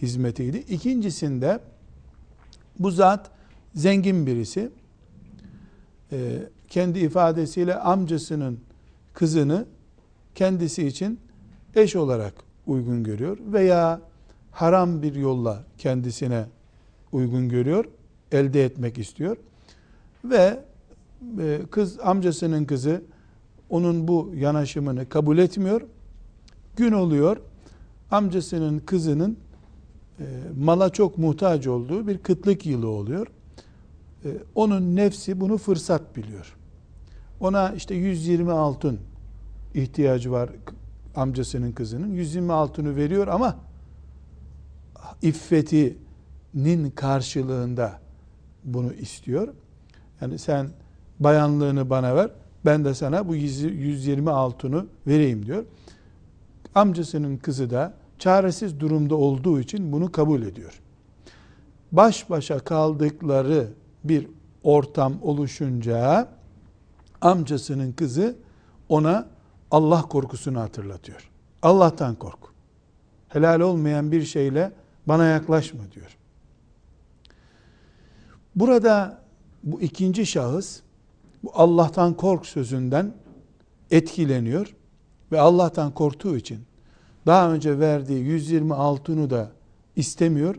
hizmetiydi. 0.02 0.58
İkincisinde 0.58 1.60
bu 2.80 2.92
zat 2.92 3.32
zengin 3.76 4.28
birisi. 4.28 4.70
Ee, 6.12 6.40
kendi 6.70 7.00
ifadesiyle 7.00 7.76
amcasının 7.76 8.60
kızını 9.14 9.66
kendisi 10.36 10.88
için 10.88 11.20
eş 11.78 11.96
olarak 11.96 12.34
uygun 12.68 13.04
görüyor 13.04 13.38
veya 13.54 14.02
haram 14.52 15.02
bir 15.02 15.16
yolla 15.16 15.64
kendisine 15.78 16.46
uygun 17.12 17.50
görüyor, 17.50 17.86
elde 18.32 18.66
etmek 18.66 18.98
istiyor. 18.98 19.38
Ve 20.24 20.60
e, 21.40 21.62
kız 21.72 22.00
amcasının 22.00 22.66
kızı 22.66 23.02
onun 23.70 24.08
bu 24.08 24.32
yanaşımını 24.36 25.10
kabul 25.10 25.38
etmiyor. 25.38 25.82
Gün 26.76 26.92
oluyor. 26.92 27.38
Amcasının 28.12 28.80
kızının 28.80 29.38
e, 30.20 30.26
mala 30.60 30.90
çok 30.90 31.18
muhtaç 31.18 31.68
olduğu 31.68 32.08
bir 32.08 32.18
kıtlık 32.18 32.66
yılı 32.66 32.88
oluyor. 32.88 33.28
E, 34.26 34.30
onun 34.56 34.96
nefsi 34.96 35.42
bunu 35.42 35.58
fırsat 35.58 36.16
biliyor. 36.16 36.56
Ona 37.40 37.72
işte 37.72 37.96
120 37.96 38.52
altın 38.52 39.00
ihtiyacı 39.74 40.32
var 40.32 40.50
amcasının 41.18 41.72
kızının. 41.72 42.14
120 42.14 42.54
altını 42.54 42.96
veriyor 42.96 43.28
ama 43.28 43.58
iffetinin 45.22 46.90
karşılığında 46.96 48.00
bunu 48.64 48.94
istiyor. 48.94 49.48
Yani 50.22 50.40
sen 50.40 50.70
bayanlığını 51.20 51.90
bana 51.90 52.16
ver, 52.16 52.30
ben 52.66 52.86
de 52.86 52.94
sana 52.94 53.28
bu 53.28 53.36
120 53.36 54.30
altını 54.30 54.86
vereyim 55.08 55.46
diyor. 55.46 55.66
Amcasının 56.76 57.38
kızı 57.38 57.70
da 57.70 57.94
çaresiz 58.20 58.80
durumda 58.80 59.16
olduğu 59.16 59.60
için 59.60 59.92
bunu 59.92 60.12
kabul 60.12 60.42
ediyor. 60.42 60.82
Baş 61.92 62.30
başa 62.30 62.60
kaldıkları 62.60 63.68
bir 64.04 64.28
ortam 64.64 65.14
oluşunca 65.22 66.28
amcasının 67.22 67.92
kızı 67.92 68.36
ona 68.90 69.28
Allah 69.72 70.02
korkusunu 70.02 70.60
hatırlatıyor. 70.60 71.30
Allah'tan 71.62 72.16
kork. 72.16 72.40
Helal 73.30 73.60
olmayan 73.60 74.12
bir 74.12 74.24
şeyle 74.24 74.72
bana 75.08 75.26
yaklaşma 75.26 75.92
diyor. 75.92 76.18
Burada 78.56 79.22
bu 79.64 79.82
ikinci 79.82 80.26
şahıs 80.26 80.80
bu 81.44 81.52
Allah'tan 81.54 82.14
kork 82.14 82.46
sözünden 82.46 83.14
etkileniyor 83.92 84.76
ve 85.32 85.40
Allah'tan 85.40 85.94
korktuğu 85.94 86.38
için 86.38 86.60
daha 87.26 87.54
önce 87.54 87.80
verdiği 87.80 88.20
120 88.20 88.74
altını 88.74 89.30
da 89.30 89.52
istemiyor. 89.96 90.56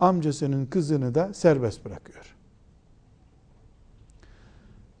Amcasının 0.00 0.66
kızını 0.66 1.14
da 1.14 1.34
serbest 1.34 1.84
bırakıyor. 1.84 2.34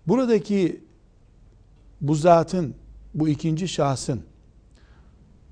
Buradaki 0.06 0.84
bu 2.00 2.14
zatın, 2.14 2.74
bu 3.14 3.28
ikinci 3.28 3.68
şahsın 3.68 4.22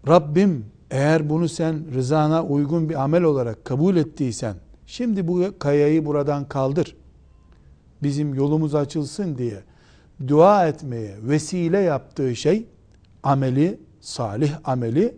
Rabbim 0.08 0.66
eğer 0.90 1.30
bunu 1.30 1.48
sen 1.48 1.94
rızana 1.94 2.44
uygun 2.44 2.88
bir 2.88 3.02
amel 3.02 3.22
olarak 3.22 3.64
kabul 3.64 3.96
ettiysen 3.96 4.56
şimdi 4.86 5.28
bu 5.28 5.44
kayayı 5.58 6.06
buradan 6.06 6.48
kaldır. 6.48 6.96
Bizim 8.02 8.34
yolumuz 8.34 8.74
açılsın 8.74 9.38
diye 9.38 9.62
dua 10.28 10.68
etmeye 10.68 11.16
vesile 11.22 11.78
yaptığı 11.78 12.36
şey 12.36 12.66
ameli, 13.22 13.80
salih 14.00 14.52
ameli 14.64 15.14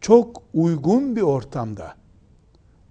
çok 0.00 0.42
uygun 0.54 1.16
bir 1.16 1.22
ortamda 1.22 1.94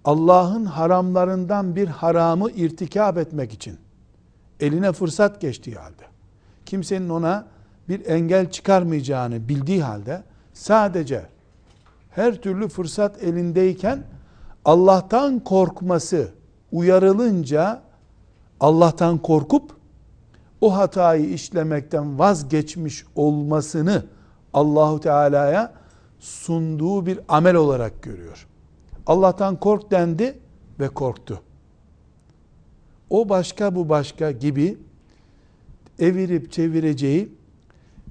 Allah'ın 0.04 0.64
haramlarından 0.64 1.76
bir 1.76 1.88
haramı 1.88 2.50
irtikap 2.50 3.18
etmek 3.18 3.52
için 3.52 3.78
eline 4.60 4.92
fırsat 4.92 5.40
geçtiği 5.40 5.74
halde 5.76 6.04
kimsenin 6.66 7.08
ona 7.08 7.46
bir 7.90 8.06
engel 8.06 8.50
çıkarmayacağını 8.50 9.48
bildiği 9.48 9.82
halde 9.82 10.22
sadece 10.52 11.26
her 12.10 12.34
türlü 12.34 12.68
fırsat 12.68 13.22
elindeyken 13.22 14.02
Allah'tan 14.64 15.40
korkması 15.40 16.28
uyarılınca 16.72 17.82
Allah'tan 18.60 19.18
korkup 19.18 19.76
o 20.60 20.76
hatayı 20.76 21.30
işlemekten 21.30 22.18
vazgeçmiş 22.18 23.04
olmasını 23.16 24.04
Allahu 24.54 25.00
Teala'ya 25.00 25.72
sunduğu 26.18 27.06
bir 27.06 27.20
amel 27.28 27.54
olarak 27.54 28.02
görüyor. 28.02 28.46
Allah'tan 29.06 29.60
kork 29.60 29.90
dendi 29.90 30.38
ve 30.80 30.88
korktu. 30.88 31.40
O 33.10 33.28
başka 33.28 33.74
bu 33.74 33.88
başka 33.88 34.30
gibi 34.30 34.78
evirip 35.98 36.52
çevireceği, 36.52 37.39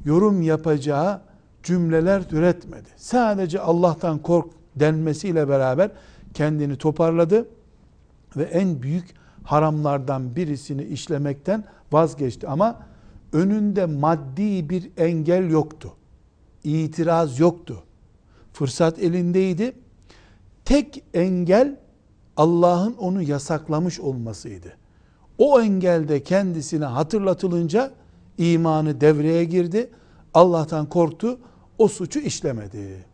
yorum 0.05 0.41
yapacağı 0.41 1.21
cümleler 1.63 2.29
türetmedi. 2.29 2.89
Sadece 2.95 3.59
Allah'tan 3.59 4.19
kork 4.19 4.47
denmesiyle 4.75 5.49
beraber 5.49 5.91
kendini 6.33 6.77
toparladı 6.77 7.47
ve 8.37 8.43
en 8.43 8.81
büyük 8.81 9.13
haramlardan 9.43 10.35
birisini 10.35 10.83
işlemekten 10.83 11.63
vazgeçti. 11.91 12.47
Ama 12.47 12.79
önünde 13.33 13.85
maddi 13.85 14.69
bir 14.69 14.89
engel 14.97 15.49
yoktu. 15.49 15.93
İtiraz 16.63 17.39
yoktu. 17.39 17.83
Fırsat 18.53 18.99
elindeydi. 18.99 19.73
Tek 20.65 21.03
engel 21.13 21.79
Allah'ın 22.37 22.93
onu 22.93 23.21
yasaklamış 23.21 23.99
olmasıydı. 23.99 24.77
O 25.37 25.61
engelde 25.61 26.23
kendisine 26.23 26.85
hatırlatılınca 26.85 27.91
imanı 28.39 29.01
devreye 29.01 29.43
girdi. 29.43 29.89
Allah'tan 30.33 30.89
korktu. 30.89 31.39
O 31.77 31.87
suçu 31.87 32.19
işlemedi. 32.19 33.05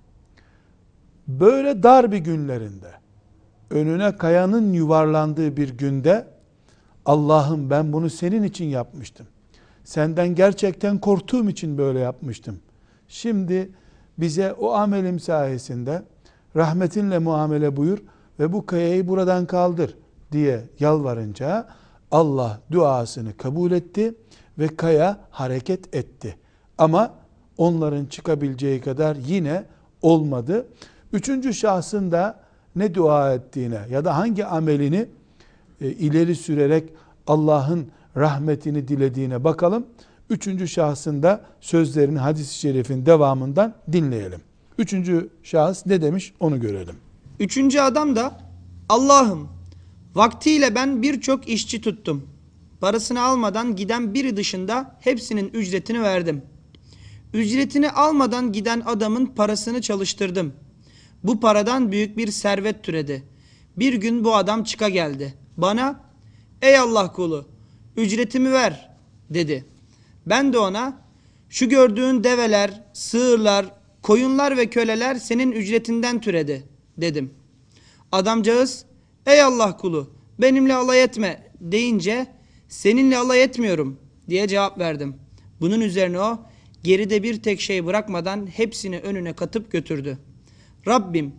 Böyle 1.28 1.84
dar 1.84 2.12
bir 2.12 2.18
günlerinde 2.18 2.92
önüne 3.70 4.18
kayanın 4.18 4.74
yuvarlandığı 4.74 5.58
bir 5.58 5.70
günde 5.70 6.28
Allah'ım 7.06 7.70
ben 7.70 7.94
bunu 7.94 8.10
senin 8.10 8.44
için 8.44 8.66
yapmıştım. 8.66 9.28
Senden 9.84 10.36
gerçekten 10.36 11.00
korktuğum 11.00 11.50
için 11.50 11.78
böyle 11.78 12.00
yapmıştım. 12.00 12.60
Şimdi 13.08 13.72
bize 14.18 14.54
o 14.54 14.74
amelim 14.74 15.20
sayesinde 15.20 16.04
rahmetinle 16.56 17.20
muamele 17.20 17.78
buyur 17.78 17.98
ve 18.40 18.54
bu 18.54 18.66
kayayı 18.66 19.08
buradan 19.08 19.46
kaldır 19.46 19.98
diye 20.32 20.64
yalvarınca 20.80 21.68
Allah 22.12 22.62
duasını 22.72 23.38
kabul 23.38 23.72
etti 23.72 24.16
ve 24.60 24.68
kaya 24.68 25.20
hareket 25.32 25.96
etti. 25.96 26.38
Ama 26.78 27.14
onların 27.58 28.06
çıkabileceği 28.06 28.82
kadar 28.82 29.16
yine 29.16 29.64
olmadı. 30.02 30.68
Üçüncü 31.14 31.54
şahsın 31.54 32.12
da 32.12 32.40
ne 32.76 32.96
dua 32.96 33.34
ettiğine 33.34 33.80
ya 33.90 34.06
da 34.06 34.18
hangi 34.18 34.46
amelini 34.46 35.06
e, 35.82 35.90
ileri 35.90 36.36
sürerek 36.36 36.90
Allah'ın 37.28 37.88
rahmetini 38.18 38.88
dilediğine 38.88 39.44
bakalım. 39.44 39.86
Üçüncü 40.30 40.68
şahsında 40.68 41.42
sözlerini 41.62 42.20
hadis-i 42.20 42.60
şerifin 42.60 43.06
devamından 43.06 43.74
dinleyelim. 43.92 44.42
Üçüncü 44.78 45.30
şahıs 45.44 45.86
ne 45.86 46.02
demiş 46.02 46.34
onu 46.40 46.60
görelim. 46.60 46.96
Üçüncü 47.40 47.80
adam 47.80 48.16
da 48.16 48.40
Allah'ım 48.90 49.48
vaktiyle 50.16 50.76
ben 50.76 51.02
birçok 51.02 51.48
işçi 51.48 51.82
tuttum. 51.82 52.28
Parasını 52.86 53.22
almadan 53.22 53.76
giden 53.76 54.14
biri 54.14 54.38
dışında 54.38 54.98
hepsinin 55.00 55.50
ücretini 55.54 56.02
verdim. 56.02 56.42
Ücretini 57.34 57.90
almadan 57.92 58.52
giden 58.52 58.82
adamın 58.86 59.26
parasını 59.26 59.82
çalıştırdım. 59.82 60.54
Bu 61.24 61.40
paradan 61.40 61.92
büyük 61.92 62.18
bir 62.18 62.32
servet 62.32 62.84
türedi. 62.84 63.24
Bir 63.78 63.94
gün 63.94 64.24
bu 64.24 64.36
adam 64.36 64.64
çıka 64.64 64.90
geldi. 64.90 65.34
Bana 65.58 66.00
ey 66.62 66.78
Allah 66.78 67.12
kulu 67.12 67.46
ücretimi 67.98 68.52
ver 68.52 68.90
dedi. 69.30 69.66
Ben 70.26 70.54
de 70.54 70.60
ona 70.60 71.02
şu 71.50 71.70
gördüğün 71.70 72.24
develer, 72.24 72.84
sığırlar, 72.94 73.66
koyunlar 74.02 74.58
ve 74.58 74.70
köleler 74.70 75.16
senin 75.16 75.52
ücretinden 75.52 76.22
türedi 76.22 76.64
dedim. 76.98 77.34
Adamcağız 78.12 78.86
ey 79.26 79.42
Allah 79.42 79.78
kulu 79.78 80.10
benimle 80.40 80.76
alay 80.76 81.04
etme 81.04 81.52
deyince 81.62 82.36
seninle 82.68 83.18
alay 83.18 83.44
etmiyorum 83.44 84.00
diye 84.30 84.48
cevap 84.48 84.80
verdim. 84.80 85.16
Bunun 85.62 85.82
üzerine 85.82 86.20
o 86.20 86.40
geride 86.84 87.24
bir 87.24 87.44
tek 87.44 87.62
şey 87.62 87.86
bırakmadan 87.86 88.48
hepsini 88.48 89.00
önüne 89.00 89.34
katıp 89.34 89.72
götürdü. 89.72 90.18
Rabbim 90.88 91.36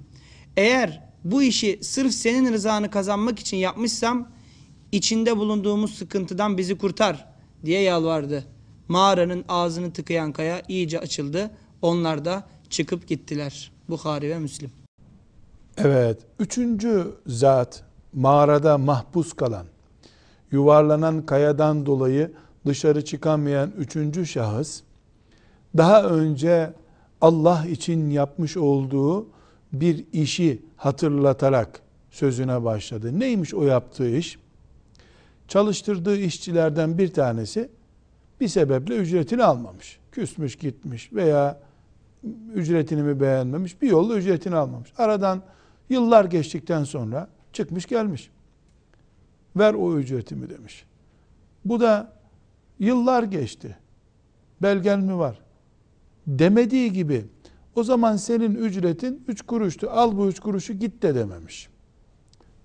eğer 0.56 1.02
bu 1.24 1.42
işi 1.42 1.78
sırf 1.82 2.12
senin 2.12 2.52
rızanı 2.52 2.90
kazanmak 2.90 3.38
için 3.38 3.56
yapmışsam 3.56 4.28
içinde 4.92 5.36
bulunduğumuz 5.36 5.94
sıkıntıdan 5.94 6.58
bizi 6.58 6.78
kurtar 6.78 7.28
diye 7.64 7.80
yalvardı. 7.80 8.44
Mağaranın 8.88 9.44
ağzını 9.48 9.92
tıkayan 9.92 10.32
kaya 10.32 10.62
iyice 10.68 11.00
açıldı. 11.00 11.50
Onlar 11.82 12.24
da 12.24 12.48
çıkıp 12.70 13.08
gittiler. 13.08 13.72
Bukhari 13.88 14.30
ve 14.30 14.38
Müslim. 14.38 14.70
Evet, 15.76 16.18
üçüncü 16.38 17.14
zat 17.26 17.84
mağarada 18.12 18.78
mahpus 18.78 19.32
kalan, 19.32 19.66
yuvarlanan 20.50 21.26
kayadan 21.26 21.86
dolayı 21.86 22.32
dışarı 22.66 23.04
çıkamayan 23.04 23.70
üçüncü 23.78 24.26
şahıs, 24.26 24.82
daha 25.76 26.02
önce 26.02 26.72
Allah 27.20 27.66
için 27.66 28.10
yapmış 28.10 28.56
olduğu 28.56 29.26
bir 29.72 30.04
işi 30.12 30.62
hatırlatarak 30.76 31.80
sözüne 32.10 32.64
başladı. 32.64 33.20
Neymiş 33.20 33.54
o 33.54 33.62
yaptığı 33.62 34.16
iş? 34.16 34.38
Çalıştırdığı 35.48 36.16
işçilerden 36.16 36.98
bir 36.98 37.12
tanesi 37.12 37.68
bir 38.40 38.48
sebeple 38.48 38.96
ücretini 38.96 39.44
almamış. 39.44 39.98
Küsmüş 40.12 40.56
gitmiş 40.56 41.12
veya 41.12 41.60
ücretini 42.54 43.02
mi 43.02 43.20
beğenmemiş 43.20 43.82
bir 43.82 43.90
yolla 43.90 44.16
ücretini 44.16 44.56
almamış. 44.56 44.92
Aradan 44.98 45.42
yıllar 45.88 46.24
geçtikten 46.24 46.84
sonra 46.84 47.28
çıkmış 47.52 47.86
gelmiş. 47.86 48.30
Ver 49.56 49.74
o 49.74 49.98
ücretimi 49.98 50.50
demiş. 50.50 50.84
Bu 51.64 51.80
da 51.80 52.12
yıllar 52.78 53.22
geçti. 53.22 53.76
Belgen 54.62 55.00
mi 55.00 55.18
var? 55.18 55.40
Demediği 56.26 56.92
gibi 56.92 57.24
o 57.74 57.84
zaman 57.84 58.16
senin 58.16 58.54
ücretin 58.54 59.24
üç 59.28 59.42
kuruştu. 59.42 59.90
Al 59.90 60.16
bu 60.16 60.28
üç 60.28 60.40
kuruşu 60.40 60.72
git 60.72 61.02
de 61.02 61.14
dememiş. 61.14 61.68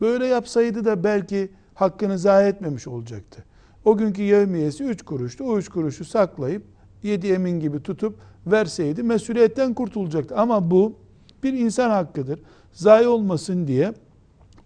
Böyle 0.01 0.25
yapsaydı 0.25 0.85
da 0.85 1.03
belki 1.03 1.51
hakkını 1.73 2.19
zayi 2.19 2.49
etmemiş 2.49 2.87
olacaktı. 2.87 3.43
O 3.85 3.97
günkü 3.97 4.21
yevmiyesi 4.21 4.83
üç 4.83 5.01
kuruştu. 5.01 5.43
O 5.43 5.57
üç 5.57 5.69
kuruşu 5.69 6.05
saklayıp 6.05 6.63
yedi 7.03 7.27
emin 7.27 7.59
gibi 7.59 7.83
tutup 7.83 8.19
verseydi 8.47 9.03
mesuliyetten 9.03 9.73
kurtulacaktı. 9.73 10.35
Ama 10.35 10.71
bu 10.71 10.95
bir 11.43 11.53
insan 11.53 11.89
hakkıdır. 11.89 12.39
Zayi 12.71 13.07
olmasın 13.07 13.67
diye 13.67 13.93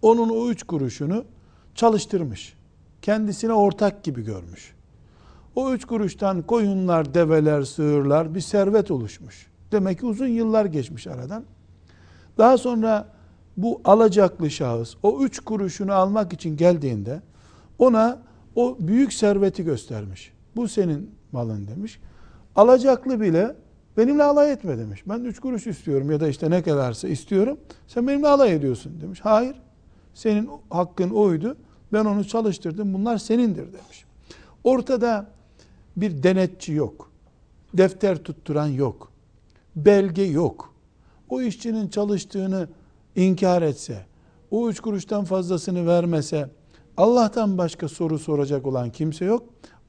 onun 0.02 0.28
o 0.28 0.50
üç 0.50 0.62
kuruşunu 0.62 1.24
çalıştırmış. 1.76 2.54
Kendisine 3.02 3.52
ortak 3.52 4.04
gibi 4.04 4.24
görmüş. 4.24 4.74
O 5.54 5.72
üç 5.72 5.84
kuruştan 5.84 6.42
koyunlar, 6.42 7.14
develer, 7.14 7.62
sığırlar 7.62 8.34
bir 8.34 8.40
servet 8.40 8.90
oluşmuş. 8.90 9.46
Demek 9.72 9.98
ki 10.00 10.06
uzun 10.06 10.26
yıllar 10.26 10.64
geçmiş 10.64 11.06
aradan. 11.06 11.44
Daha 12.38 12.58
sonra 12.58 13.08
bu 13.56 13.80
alacaklı 13.84 14.50
şahıs 14.50 14.94
o 15.02 15.24
üç 15.24 15.40
kuruşunu 15.40 15.92
almak 15.92 16.32
için 16.32 16.56
geldiğinde 16.56 17.22
ona 17.78 18.18
o 18.54 18.76
büyük 18.80 19.12
serveti 19.12 19.64
göstermiş. 19.64 20.32
Bu 20.56 20.68
senin 20.68 21.10
malın 21.32 21.68
demiş. 21.68 22.00
Alacaklı 22.56 23.20
bile 23.20 23.56
benimle 23.96 24.22
alay 24.22 24.52
etme 24.52 24.78
demiş. 24.78 25.02
Ben 25.06 25.20
üç 25.20 25.40
kuruş 25.40 25.66
istiyorum 25.66 26.10
ya 26.10 26.20
da 26.20 26.28
işte 26.28 26.50
ne 26.50 26.62
kadarsa 26.62 27.08
istiyorum. 27.08 27.58
Sen 27.86 28.08
benimle 28.08 28.28
alay 28.28 28.54
ediyorsun 28.54 29.00
demiş. 29.00 29.20
Hayır. 29.22 29.56
Senin 30.14 30.50
hakkın 30.70 31.10
oydu. 31.10 31.56
Ben 31.92 32.04
onu 32.04 32.24
çalıştırdım. 32.24 32.94
Bunlar 32.94 33.18
senindir 33.18 33.72
demiş. 33.72 34.04
Ortada 34.64 35.26
bir 35.96 36.22
denetçi 36.22 36.72
yok. 36.72 37.10
Defter 37.74 38.16
tutturan 38.16 38.66
yok. 38.66 39.12
Belge 39.76 40.22
yok. 40.22 40.74
O 41.28 41.40
işçinin 41.42 41.88
çalıştığını 41.88 42.68
inkar 43.16 43.62
etse, 43.62 44.06
o 44.50 44.70
üç 44.70 44.80
kuruştan 44.80 45.24
fazlasını 45.24 45.86
vermese, 45.86 46.50
Allah'tan 46.96 47.58
başka 47.58 47.88
soru 47.88 48.18
soracak 48.18 48.66
olan 48.66 48.90
kimse 48.90 49.24
yok. 49.24 49.42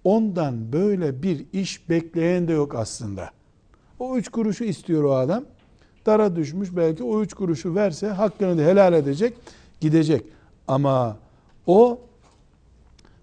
Ondan 0.03 0.73
böyle 0.73 1.23
bir 1.23 1.45
iş 1.53 1.89
bekleyen 1.89 2.47
de 2.47 2.53
yok 2.53 2.75
aslında. 2.75 3.29
O 3.99 4.17
üç 4.17 4.29
kuruşu 4.29 4.63
istiyor 4.63 5.03
o 5.03 5.15
adam. 5.15 5.43
Dara 6.05 6.35
düşmüş 6.35 6.75
belki 6.75 7.03
o 7.03 7.21
üç 7.21 7.33
kuruşu 7.33 7.75
verse 7.75 8.07
hakkını 8.07 8.57
da 8.57 8.61
helal 8.61 8.93
edecek, 8.93 9.37
gidecek. 9.79 10.25
Ama 10.67 11.17
o 11.67 11.99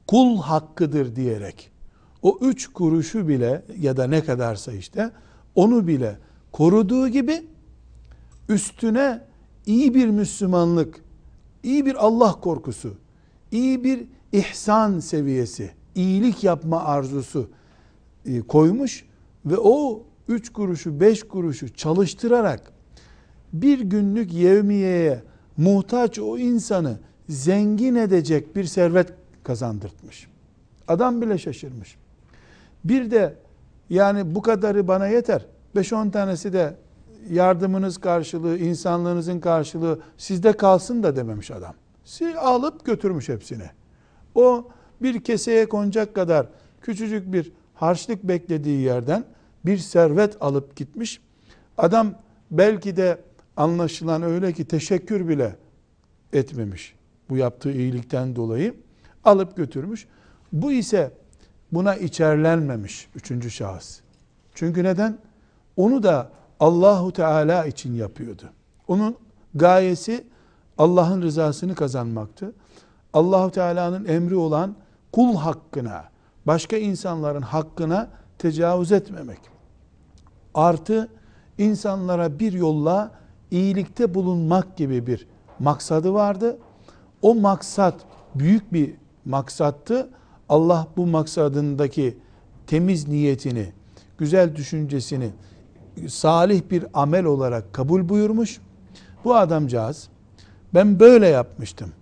kul 0.07 0.37
hakkıdır 0.37 1.17
diyerek 1.17 1.71
o 2.23 2.39
üç 2.41 2.67
kuruşu 2.67 3.29
bile 3.29 3.65
ya 3.79 3.97
da 3.97 4.07
ne 4.07 4.25
kadarsa 4.25 4.73
işte 4.73 5.11
onu 5.55 5.87
bile 5.87 6.19
koruduğu 6.53 7.09
gibi 7.09 7.43
üstüne 8.49 9.25
iyi 9.67 9.95
bir 9.95 10.09
Müslümanlık, 10.09 11.01
iyi 11.63 11.87
bir 11.87 12.07
Allah 12.07 12.41
korkusu, 12.41 12.95
iyi 13.53 13.85
bir 13.85 14.05
ihsan 14.33 15.01
seviyesi, 15.01 15.71
iyilik 15.95 16.45
yapma 16.45 16.85
arzusu 16.85 17.51
e, 18.27 18.41
koymuş 18.41 19.05
ve 19.47 19.59
o 19.59 20.03
üç 20.29 20.53
kuruşu, 20.53 21.01
beş 21.01 21.23
kuruşu 21.23 21.75
çalıştırarak 21.75 22.73
bir 23.53 23.81
günlük 23.81 24.33
yevmiyeye 24.33 25.23
muhtaç 25.57 26.19
o 26.19 26.39
insanı 26.39 26.99
zengin 27.29 27.95
edecek 27.95 28.57
bir 28.57 28.65
servet 28.65 29.13
kazandırtmış. 29.43 30.29
Adam 30.89 31.23
bile 31.23 31.39
şaşırmış. 31.39 31.97
Bir 32.85 33.11
de 33.11 33.35
yani 33.91 34.35
bu 34.35 34.43
kadarı 34.43 34.89
bana 34.89 35.09
yeter. 35.09 35.47
5-10 35.77 36.11
tanesi 36.11 36.53
de 36.53 36.77
yardımınız 37.31 37.99
karşılığı, 37.99 38.59
insanlığınızın 38.59 39.41
karşılığı 39.41 40.01
sizde 40.19 40.53
kalsın 40.53 41.03
da 41.03 41.17
dememiş 41.17 41.51
adam. 41.51 41.75
Siz 42.05 42.37
alıp 42.37 42.87
götürmüş 42.87 43.29
hepsini. 43.29 43.71
O 44.35 44.69
bir 45.03 45.25
keseye 45.25 45.69
konacak 45.69 46.15
kadar 46.15 46.47
küçücük 46.81 47.33
bir 47.33 47.53
harçlık 47.75 48.23
beklediği 48.23 48.81
yerden 48.81 49.25
bir 49.67 49.79
servet 49.79 50.37
alıp 50.41 50.77
gitmiş. 50.77 51.21
Adam 51.79 52.15
belki 52.51 52.97
de 52.97 53.19
anlaşılan 53.57 54.23
öyle 54.23 54.53
ki 54.53 54.65
teşekkür 54.65 55.29
bile 55.29 55.57
etmemiş 56.33 56.95
bu 57.31 57.37
yaptığı 57.37 57.73
iyilikten 57.73 58.37
dolayı. 58.37 58.75
Alıp 59.25 59.57
götürmüş. 59.57 60.07
Bu 60.53 60.73
ise 60.73 61.13
buna 61.73 61.97
içerlenmemiş 61.97 63.09
üçüncü 63.15 63.51
şahıs. 63.51 64.01
Çünkü 64.55 64.85
neden? 64.85 65.19
Onu 65.77 66.03
da 66.03 66.31
Allahu 66.61 67.13
Teala 67.13 67.67
için 67.67 67.95
yapıyordu. 67.95 68.43
Onun 68.89 69.17
gayesi 69.55 70.25
Allah'ın 70.79 71.23
rızasını 71.23 71.75
kazanmaktı. 71.75 72.53
Allahu 73.13 73.51
Teala'nın 73.51 74.05
emri 74.05 74.37
olan 74.37 74.77
kul 75.13 75.37
hakkına, 75.37 76.05
başka 76.47 76.77
insanların 76.77 77.43
hakkına 77.43 78.09
tecavüz 78.39 78.93
etmemek. 78.93 79.39
Artı 80.55 81.09
insanlara 81.59 82.39
bir 82.39 82.53
yolla 82.53 83.11
iyilikte 83.51 84.15
bulunmak 84.15 84.77
gibi 84.77 85.07
bir 85.07 85.27
maksadı 85.59 86.15
vardı. 86.15 86.59
O 87.25 87.35
maksat 87.35 87.95
büyük 88.35 88.73
bir 88.73 88.95
maksattı. 89.25 90.09
Allah 90.49 90.89
bu 90.97 91.07
maksadındaki 91.07 92.19
temiz 92.67 93.09
niyetini, 93.09 93.73
güzel 94.19 94.57
düşüncesini 94.57 95.31
salih 96.09 96.63
bir 96.71 96.87
amel 96.95 97.25
olarak 97.25 97.73
kabul 97.73 98.09
buyurmuş. 98.09 98.61
Bu 99.25 99.37
adamcağız 99.37 100.09
ben 100.75 101.01
böyle 101.01 101.27
yapmıştım. 101.27 101.93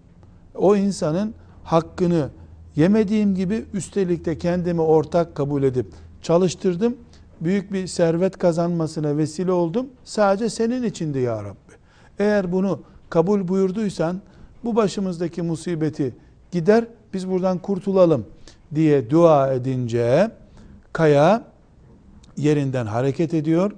O 0.54 0.76
insanın 0.76 1.35
hakkını 1.64 2.30
yemediğim 2.76 3.35
gibi 3.35 3.64
üstelik 3.72 4.24
de 4.24 4.38
kendimi 4.38 4.80
ortak 4.80 5.35
kabul 5.35 5.62
edip 5.62 5.87
çalıştırdım. 6.22 6.96
Büyük 7.40 7.72
bir 7.72 7.87
servet 7.87 8.38
kazanmasına 8.38 9.16
vesile 9.16 9.52
oldum. 9.52 9.87
Sadece 10.04 10.50
senin 10.50 10.82
içindi 10.82 11.18
ya 11.18 11.44
Rabbi. 11.44 11.72
Eğer 12.18 12.52
bunu 12.52 12.80
kabul 13.11 13.48
buyurduysan 13.48 14.20
bu 14.64 14.77
başımızdaki 14.77 15.42
musibeti 15.42 16.14
gider 16.51 16.85
biz 17.14 17.31
buradan 17.31 17.59
kurtulalım 17.59 18.27
diye 18.75 19.11
dua 19.11 19.53
edince 19.53 20.31
kaya 20.92 21.44
yerinden 22.37 22.87
hareket 22.87 23.35
ediyor. 23.35 23.72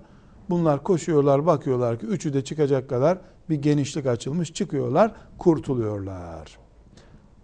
Bunlar 0.51 0.83
koşuyorlar 0.83 1.47
bakıyorlar 1.47 1.99
ki 1.99 2.07
üçü 2.07 2.35
de 2.35 2.45
çıkacak 2.45 2.89
kadar 2.89 3.19
bir 3.51 3.57
genişlik 3.57 4.07
açılmış 4.07 4.53
çıkıyorlar 4.53 5.13
kurtuluyorlar. 5.39 6.59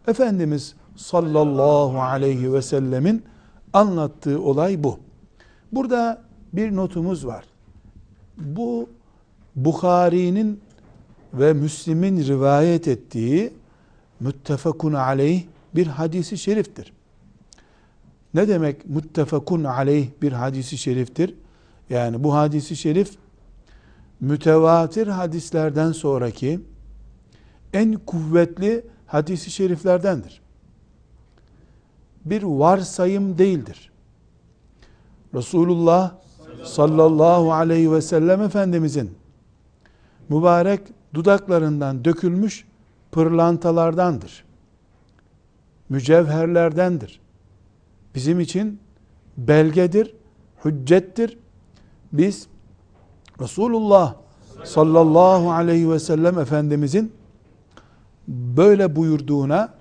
Efendimiz 0.09 0.74
sallallahu 0.96 2.00
aleyhi 2.00 2.53
ve 2.53 2.62
sellemin 2.62 3.24
anlattığı 3.72 4.42
olay 4.42 4.85
bu. 4.85 4.98
Burada 5.72 6.22
bir 6.53 6.76
notumuz 6.76 7.26
var. 7.26 7.44
Bu 8.37 8.88
Bukhari'nin 9.57 10.61
ve 11.35 11.53
Müslim'in 11.53 12.25
rivayet 12.25 12.88
ettiği 12.88 13.53
müttefakun 14.21 14.93
aleyh 14.93 15.43
bir 15.75 15.87
hadisi 15.87 16.38
şeriftir. 16.38 16.93
Ne 18.35 18.49
demek 18.49 18.88
muttefakun 18.88 19.64
aleyh 19.64 20.09
bir 20.23 20.33
hadisi 20.33 20.79
şeriftir? 20.79 21.35
Yani 21.90 22.25
bu 22.25 22.35
hadisi 22.35 22.77
şerif 22.77 23.16
mütevatir 24.21 25.07
hadislerden 25.07 25.93
sonraki 25.93 26.61
en 27.73 27.93
kuvvetli 27.93 28.87
hadisi 29.07 29.51
şeriflerdendir. 29.51 30.40
Bir 32.25 32.43
varsayım 32.43 33.38
değildir. 33.38 33.90
Resulullah 35.35 36.14
sallallahu 36.64 37.53
aleyhi 37.53 37.93
ve 37.93 38.03
sellem 38.03 38.43
Efendimizin 38.43 39.11
mübarek 40.29 40.81
dudaklarından 41.14 42.05
dökülmüş 42.05 42.64
pırlantalardandır. 43.12 44.44
Mücevherlerdendir. 45.88 47.20
Bizim 48.14 48.40
için 48.40 48.81
belgedir, 49.37 50.14
hüccettir. 50.64 51.38
Biz 52.12 52.46
Resulullah 53.40 54.14
sallallahu 54.64 55.53
aleyhi 55.53 55.90
ve 55.90 55.99
sellem 55.99 56.38
Efendimizin 56.38 57.12
böyle 58.29 58.96
buyurduğuna 58.96 59.75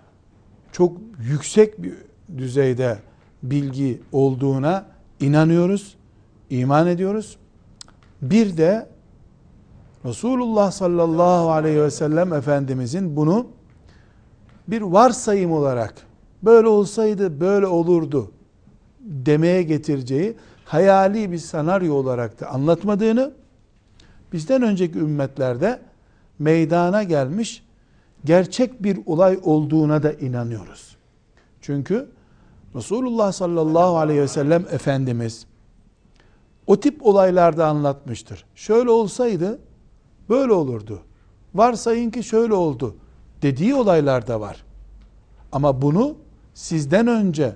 çok 0.71 0.97
yüksek 1.21 1.83
bir 1.83 1.93
düzeyde 2.37 2.99
bilgi 3.43 4.01
olduğuna 4.11 4.85
inanıyoruz, 5.19 5.95
iman 6.49 6.87
ediyoruz. 6.87 7.37
Bir 8.21 8.57
de 8.57 8.89
Resulullah 10.05 10.71
sallallahu 10.71 11.51
aleyhi 11.51 11.81
ve 11.81 11.91
sellem 11.91 12.33
Efendimizin 12.33 13.15
bunu 13.15 13.47
bir 14.67 14.81
varsayım 14.81 15.51
olarak 15.51 15.93
böyle 16.43 16.67
olsaydı 16.67 17.39
böyle 17.39 17.67
olurdu 17.67 18.31
demeye 18.99 19.63
getireceği 19.63 20.37
hayali 20.65 21.31
bir 21.31 21.37
senaryo 21.37 21.93
olarak 21.93 22.39
da 22.39 22.49
anlatmadığını 22.49 23.31
bizden 24.33 24.61
önceki 24.61 24.99
ümmetlerde 24.99 25.79
meydana 26.39 27.03
gelmiş 27.03 27.63
gerçek 28.25 28.83
bir 28.83 28.99
olay 29.05 29.39
olduğuna 29.43 30.03
da 30.03 30.13
inanıyoruz. 30.13 30.97
Çünkü 31.61 32.09
Resulullah 32.75 33.31
sallallahu 33.31 33.97
aleyhi 33.97 34.21
ve 34.21 34.27
sellem 34.27 34.65
Efendimiz 34.71 35.45
o 36.67 36.79
tip 36.79 37.05
olaylarda 37.05 37.67
anlatmıştır. 37.67 38.45
Şöyle 38.55 38.89
olsaydı 38.89 39.59
böyle 40.29 40.53
olurdu. 40.53 40.99
Varsayın 41.53 42.09
ki 42.09 42.23
şöyle 42.23 42.53
oldu 42.53 42.95
dediği 43.41 43.75
olaylar 43.75 44.27
da 44.27 44.41
var. 44.41 44.63
Ama 45.51 45.81
bunu 45.81 46.15
sizden 46.53 47.07
önce 47.07 47.55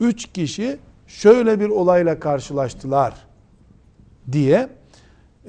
üç 0.00 0.26
kişi 0.32 0.78
şöyle 1.06 1.60
bir 1.60 1.68
olayla 1.68 2.20
karşılaştılar 2.20 3.14
diye 4.32 4.68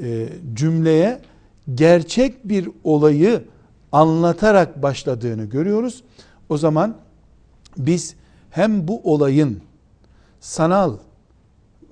e, 0.01 0.29
cümleye 0.53 1.21
gerçek 1.75 2.49
bir 2.49 2.69
olayı 2.84 3.43
anlatarak 3.91 4.84
başladığını 4.84 5.45
görüyoruz. 5.45 6.03
O 6.49 6.58
zaman 6.58 6.95
biz 7.77 8.15
hem 8.51 8.88
bu 8.88 9.01
olayın 9.03 9.62
sanal 10.39 10.93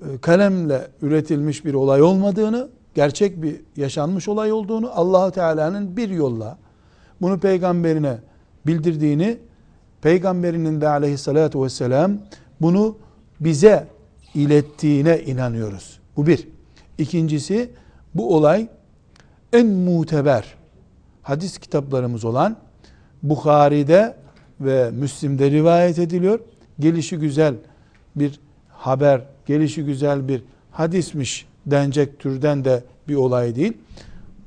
e, 0.02 0.18
kalemle 0.18 0.88
üretilmiş 1.02 1.66
bir 1.66 1.74
olay 1.74 2.02
olmadığını, 2.02 2.70
gerçek 2.98 3.42
bir 3.42 3.56
yaşanmış 3.76 4.28
olay 4.28 4.52
olduğunu, 4.52 4.92
allah 4.94 5.32
Teala'nın 5.32 5.98
bir 5.98 6.10
yolla 6.10 6.58
bunu 7.22 7.40
peygamberine 7.40 8.18
bildirdiğini, 8.68 9.38
peygamberinin 10.02 10.82
de 10.82 10.88
aleyhissalatü 10.88 11.62
vesselam 11.62 12.18
bunu 12.62 12.98
bize 13.40 13.88
ilettiğine 14.34 15.20
inanıyoruz. 15.24 16.00
Bu 16.16 16.28
bir. 16.28 16.48
İkincisi 16.98 17.70
bu 18.16 18.36
olay 18.36 18.68
en 19.54 19.68
muteber 19.68 20.56
hadis 21.22 21.58
kitaplarımız 21.58 22.26
olan 22.26 22.58
Bukhari'de 23.24 24.16
ve 24.62 24.92
Müslim'de 24.92 25.52
rivayet 25.52 26.00
ediliyor. 26.00 26.40
Gelişi 26.80 27.18
güzel 27.18 27.56
bir 28.16 28.40
haber, 28.70 29.22
gelişi 29.46 29.86
güzel 29.86 30.28
bir 30.28 30.44
hadismiş 30.72 31.48
denecek 31.72 32.20
türden 32.20 32.66
de 32.66 32.84
bir 33.08 33.16
olay 33.16 33.56
değil. 33.56 33.74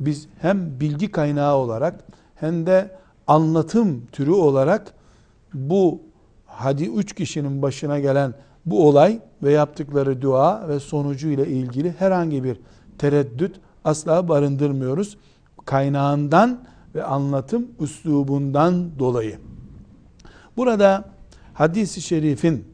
Biz 0.01 0.29
hem 0.39 0.81
bilgi 0.81 1.11
kaynağı 1.11 1.55
olarak 1.57 2.05
hem 2.35 2.67
de 2.67 2.91
anlatım 3.27 4.07
türü 4.13 4.31
olarak 4.31 4.95
bu 5.55 6.01
hadi 6.47 6.85
üç 6.85 7.15
kişinin 7.15 7.63
başına 7.63 7.99
gelen 7.99 8.35
bu 8.67 8.89
olay 8.89 9.21
ve 9.43 9.53
yaptıkları 9.53 10.23
dua 10.23 10.69
ve 10.69 10.81
sonucu 10.81 11.29
ile 11.29 11.47
ilgili 11.47 11.95
herhangi 11.99 12.45
bir 12.45 12.61
tereddüt 12.99 13.57
asla 13.85 14.29
barındırmıyoruz. 14.29 15.17
Kaynağından 15.65 16.61
ve 16.95 17.05
anlatım 17.05 17.67
üslubundan 17.81 18.99
dolayı. 18.99 19.39
Burada 20.57 21.05
hadisi 21.55 22.01
şerifin 22.01 22.65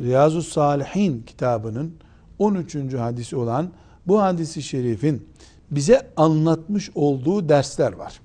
Riyazu 0.00 0.42
Salihin 0.42 1.22
kitabının 1.22 1.94
13. 2.40 2.94
hadisi 2.94 3.36
olan 3.36 3.70
bu 4.06 4.22
hadisi 4.22 4.62
şerifin 4.62 5.28
bize 5.70 6.10
anlatmış 6.16 6.90
olduğu 6.94 7.48
dersler 7.48 7.92
var. 7.92 8.20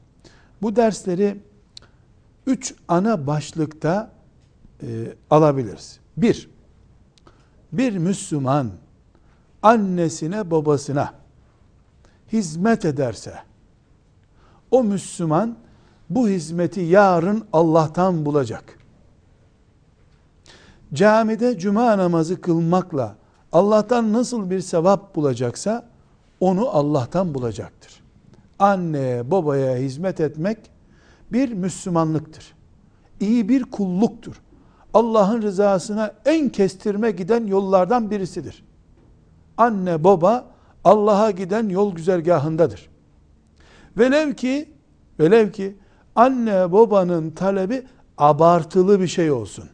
Bu 0.62 0.76
dersleri 0.76 1.38
üç 2.48 2.76
ana 2.88 3.28
başlıkta 3.28 4.12
e, 4.84 4.88
alabiliriz. 5.30 6.00
Bir, 6.18 6.50
bir 7.72 7.98
Müslüman 7.98 8.72
annesine 9.64 10.52
babasına 10.52 11.14
hizmet 12.32 12.86
ederse 12.86 13.34
o 14.72 14.84
Müslüman 14.84 15.58
bu 16.10 16.28
hizmeti 16.28 16.82
yarın 16.82 17.46
Allah'tan 17.54 18.26
bulacak. 18.26 18.80
Camide 20.94 21.60
cuma 21.60 21.98
namazı 21.98 22.42
kılmakla 22.42 23.16
Allah'tan 23.52 24.14
nasıl 24.14 24.50
bir 24.50 24.62
sevap 24.62 25.16
bulacaksa 25.16 25.86
onu 26.40 26.70
Allah'tan 26.70 27.34
bulacaktır. 27.34 28.04
Anneye, 28.60 29.32
babaya 29.32 29.76
hizmet 29.76 30.20
etmek 30.20 30.58
bir 31.32 31.54
Müslümanlıktır. 31.54 32.54
İyi 33.20 33.50
bir 33.50 33.64
kulluktur. 33.64 34.42
Allah'ın 34.94 35.42
rızasına 35.42 36.14
en 36.26 36.50
kestirme 36.50 37.12
giden 37.12 37.48
yollardan 37.48 38.12
birisidir. 38.12 38.64
Anne 39.58 40.04
baba 40.04 40.46
Allah'a 40.84 41.32
giden 41.32 41.70
yol 41.70 41.96
güzergahındadır. 41.96 42.90
Velev 43.98 44.34
ki 44.34 44.70
velev 45.20 45.52
ki 45.52 45.76
anne 46.16 46.72
babanın 46.72 47.32
talebi 47.32 47.84
abartılı 48.18 49.00
bir 49.00 49.08
şey 49.08 49.32
olsun. 49.32 49.66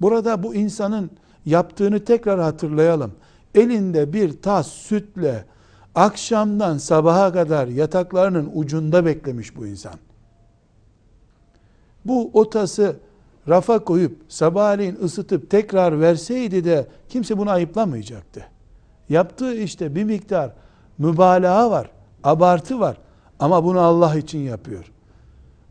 Burada 0.00 0.42
bu 0.42 0.54
insanın 0.54 1.10
yaptığını 1.48 2.04
tekrar 2.04 2.40
hatırlayalım. 2.40 3.12
Elinde 3.54 4.12
bir 4.12 4.42
tas 4.42 4.68
sütle 4.68 5.44
akşamdan 5.94 6.78
sabaha 6.78 7.32
kadar 7.32 7.66
yataklarının 7.66 8.50
ucunda 8.54 9.06
beklemiş 9.06 9.56
bu 9.56 9.66
insan. 9.66 9.94
Bu 12.04 12.30
o 12.32 12.50
tası 12.50 12.96
rafa 13.48 13.84
koyup 13.84 14.16
sabahleyin 14.28 14.98
ısıtıp 15.04 15.50
tekrar 15.50 16.00
verseydi 16.00 16.64
de 16.64 16.86
kimse 17.08 17.38
bunu 17.38 17.50
ayıplamayacaktı. 17.50 18.44
Yaptığı 19.08 19.54
işte 19.54 19.94
bir 19.94 20.04
miktar 20.04 20.52
mübalağa 20.98 21.70
var, 21.70 21.90
abartı 22.24 22.80
var 22.80 22.96
ama 23.38 23.64
bunu 23.64 23.80
Allah 23.80 24.16
için 24.16 24.38
yapıyor. 24.38 24.92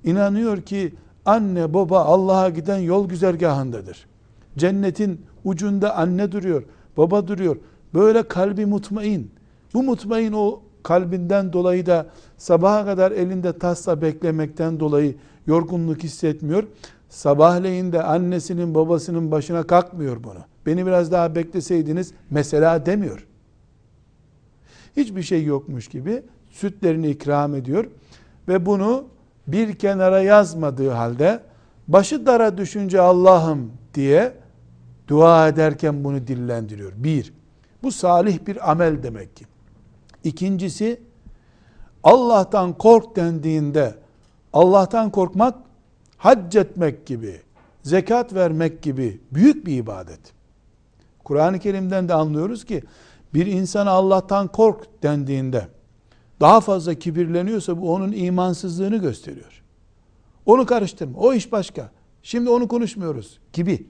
İnanıyor 0.03 0.61
ki 0.61 0.95
anne 1.25 1.73
baba 1.73 2.03
Allah'a 2.03 2.49
giden 2.49 2.77
yol 2.77 3.09
güzergahındadır. 3.09 4.07
Cennetin 4.57 5.25
ucunda 5.47 5.95
anne 5.95 6.31
duruyor, 6.31 6.63
baba 6.97 7.27
duruyor. 7.27 7.57
Böyle 7.93 8.23
kalbi 8.23 8.65
mutmain. 8.65 9.31
Bu 9.73 9.83
mutmain 9.83 10.33
o 10.33 10.61
kalbinden 10.83 11.53
dolayı 11.53 11.85
da 11.85 12.05
sabaha 12.37 12.85
kadar 12.85 13.11
elinde 13.11 13.59
tasla 13.59 14.01
beklemekten 14.01 14.79
dolayı 14.79 15.15
yorgunluk 15.47 16.03
hissetmiyor. 16.03 16.63
Sabahleyin 17.09 17.91
de 17.91 18.03
annesinin 18.03 18.75
babasının 18.75 19.31
başına 19.31 19.63
kalkmıyor 19.63 20.23
bunu. 20.23 20.39
Beni 20.65 20.85
biraz 20.85 21.11
daha 21.11 21.35
bekleseydiniz 21.35 22.13
mesela 22.29 22.85
demiyor. 22.85 23.27
Hiçbir 24.97 25.23
şey 25.23 25.43
yokmuş 25.43 25.87
gibi 25.87 26.23
sütlerini 26.51 27.09
ikram 27.09 27.55
ediyor 27.55 27.85
ve 28.47 28.65
bunu 28.65 29.05
bir 29.47 29.75
kenara 29.75 30.21
yazmadığı 30.21 30.89
halde 30.89 31.39
başı 31.87 32.25
dara 32.25 32.57
düşünce 32.57 33.01
Allah'ım 33.01 33.71
diye 33.93 34.33
dua 35.07 35.47
ederken 35.47 36.03
bunu 36.03 36.27
dillendiriyor. 36.27 36.93
Bir, 36.95 37.33
bu 37.83 37.91
salih 37.91 38.45
bir 38.47 38.71
amel 38.71 39.03
demek 39.03 39.35
ki. 39.35 39.45
İkincisi, 40.23 41.01
Allah'tan 42.03 42.73
kork 42.73 43.15
dendiğinde, 43.15 43.95
Allah'tan 44.53 45.11
korkmak, 45.11 45.55
hac 46.17 46.55
etmek 46.55 47.05
gibi, 47.05 47.41
zekat 47.83 48.33
vermek 48.33 48.81
gibi 48.81 49.21
büyük 49.31 49.65
bir 49.65 49.77
ibadet. 49.77 50.19
Kur'an-ı 51.23 51.59
Kerim'den 51.59 52.09
de 52.09 52.13
anlıyoruz 52.13 52.65
ki, 52.65 52.83
bir 53.33 53.45
insana 53.45 53.91
Allah'tan 53.91 54.47
kork 54.47 55.03
dendiğinde, 55.03 55.67
daha 56.39 56.61
fazla 56.61 56.93
kibirleniyorsa 56.93 57.81
bu 57.81 57.93
onun 57.93 58.11
imansızlığını 58.11 58.97
gösteriyor. 58.97 59.63
Onu 60.45 60.65
karıştırma. 60.65 61.19
O 61.19 61.33
iş 61.33 61.51
başka. 61.51 61.91
Şimdi 62.23 62.49
onu 62.49 62.67
konuşmuyoruz 62.67 63.39
gibi. 63.53 63.87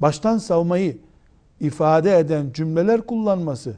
Baştan 0.00 0.38
savmayı 0.38 0.98
ifade 1.60 2.18
eden 2.18 2.50
cümleler 2.52 3.00
kullanması 3.00 3.76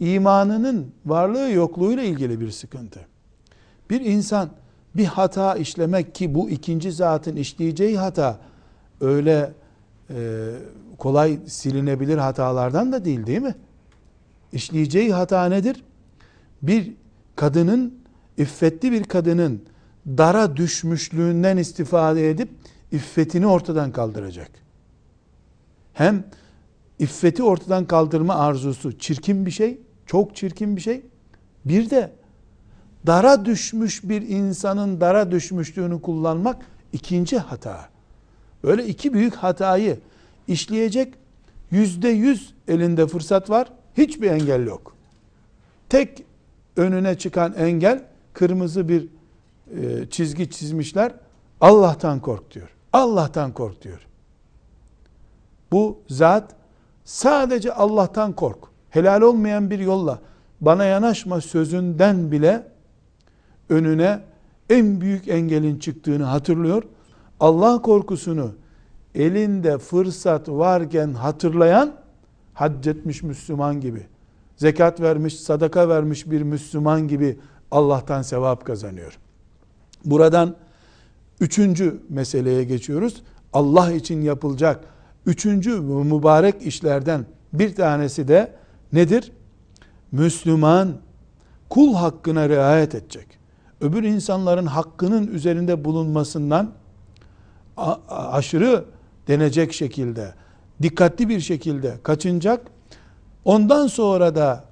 imanının 0.00 0.92
varlığı 1.06 1.50
yokluğuyla 1.50 2.02
ilgili 2.02 2.40
bir 2.40 2.50
sıkıntı. 2.50 3.00
Bir 3.90 4.00
insan 4.00 4.50
bir 4.96 5.04
hata 5.04 5.54
işlemek 5.54 6.14
ki 6.14 6.34
bu 6.34 6.50
ikinci 6.50 6.92
zatın 6.92 7.36
işleyeceği 7.36 7.98
hata 7.98 8.38
öyle 9.00 9.52
e, 10.10 10.50
kolay 10.98 11.38
silinebilir 11.46 12.18
hatalardan 12.18 12.92
da 12.92 13.04
değil 13.04 13.26
değil 13.26 13.42
mi? 13.42 13.54
İşleyeceği 14.52 15.12
hata 15.12 15.44
nedir? 15.44 15.84
Bir 16.62 16.94
kadının, 17.36 17.98
iffetli 18.36 18.92
bir 18.92 19.04
kadının 19.04 19.62
dara 20.06 20.56
düşmüşlüğünden 20.56 21.56
istifade 21.56 22.30
edip 22.30 22.48
iffetini 22.92 23.46
ortadan 23.46 23.92
kaldıracak. 23.92 24.50
Hem 25.98 26.24
iffeti 26.98 27.42
ortadan 27.42 27.84
kaldırma 27.84 28.34
arzusu 28.34 28.98
çirkin 28.98 29.46
bir 29.46 29.50
şey, 29.50 29.80
çok 30.06 30.36
çirkin 30.36 30.76
bir 30.76 30.80
şey. 30.80 31.02
Bir 31.64 31.90
de 31.90 32.12
dara 33.06 33.44
düşmüş 33.44 34.04
bir 34.04 34.22
insanın 34.22 35.00
dara 35.00 35.30
düşmüşlüğünü 35.30 36.02
kullanmak 36.02 36.56
ikinci 36.92 37.38
hata. 37.38 37.88
Böyle 38.64 38.86
iki 38.86 39.12
büyük 39.12 39.34
hatayı 39.34 39.98
işleyecek 40.48 41.14
yüzde 41.70 42.08
yüz 42.08 42.54
elinde 42.68 43.06
fırsat 43.06 43.50
var. 43.50 43.72
Hiçbir 43.96 44.30
engel 44.30 44.66
yok. 44.66 44.96
Tek 45.88 46.24
önüne 46.76 47.18
çıkan 47.18 47.54
engel 47.54 48.04
kırmızı 48.32 48.88
bir 48.88 49.08
e, 49.76 50.10
çizgi 50.10 50.50
çizmişler. 50.50 51.12
Allah'tan 51.60 52.20
kork 52.20 52.54
diyor. 52.54 52.68
Allah'tan 52.92 53.52
kork 53.52 53.82
diyor. 53.82 54.07
Bu 55.72 55.98
zat 56.08 56.54
sadece 57.04 57.72
Allah'tan 57.72 58.32
kork. 58.32 58.58
Helal 58.90 59.22
olmayan 59.22 59.70
bir 59.70 59.78
yolla 59.78 60.18
bana 60.60 60.84
yanaşma 60.84 61.40
sözünden 61.40 62.32
bile 62.32 62.62
önüne 63.68 64.20
en 64.70 65.00
büyük 65.00 65.28
engelin 65.28 65.78
çıktığını 65.78 66.24
hatırlıyor. 66.24 66.82
Allah 67.40 67.82
korkusunu 67.82 68.52
elinde 69.14 69.78
fırsat 69.78 70.48
varken 70.48 71.12
hatırlayan 71.12 71.94
hac 72.54 72.86
etmiş 72.86 73.22
Müslüman 73.22 73.80
gibi, 73.80 74.06
zekat 74.56 75.00
vermiş, 75.00 75.40
sadaka 75.40 75.88
vermiş 75.88 76.30
bir 76.30 76.42
Müslüman 76.42 77.08
gibi 77.08 77.38
Allah'tan 77.70 78.22
sevap 78.22 78.64
kazanıyor. 78.64 79.18
Buradan 80.04 80.56
üçüncü 81.40 82.00
meseleye 82.08 82.64
geçiyoruz. 82.64 83.22
Allah 83.52 83.92
için 83.92 84.22
yapılacak 84.22 84.84
üçüncü 85.28 85.80
mübarek 85.80 86.62
işlerden 86.62 87.26
bir 87.52 87.74
tanesi 87.74 88.28
de 88.28 88.52
nedir? 88.92 89.32
Müslüman 90.12 90.94
kul 91.68 91.94
hakkına 91.94 92.48
riayet 92.48 92.94
edecek. 92.94 93.26
Öbür 93.80 94.02
insanların 94.02 94.66
hakkının 94.66 95.26
üzerinde 95.26 95.84
bulunmasından 95.84 96.72
aşırı 98.08 98.84
denecek 99.28 99.72
şekilde, 99.72 100.34
dikkatli 100.82 101.28
bir 101.28 101.40
şekilde 101.40 101.94
kaçınacak. 102.02 102.66
Ondan 103.44 103.86
sonra 103.86 104.34
da 104.34 104.64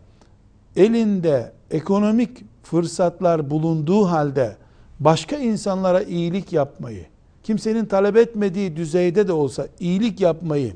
elinde 0.77 1.53
ekonomik 1.71 2.45
fırsatlar 2.63 3.51
bulunduğu 3.51 4.05
halde 4.05 4.57
başka 5.01 5.37
insanlara 5.37 6.03
iyilik 6.03 6.53
yapmayı, 6.53 7.07
kimsenin 7.47 7.87
talep 7.87 8.17
etmediği 8.17 8.77
düzeyde 8.77 9.29
de 9.29 9.33
olsa 9.33 9.67
iyilik 9.81 10.21
yapmayı 10.21 10.73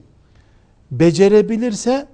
becerebilirse 0.91 2.09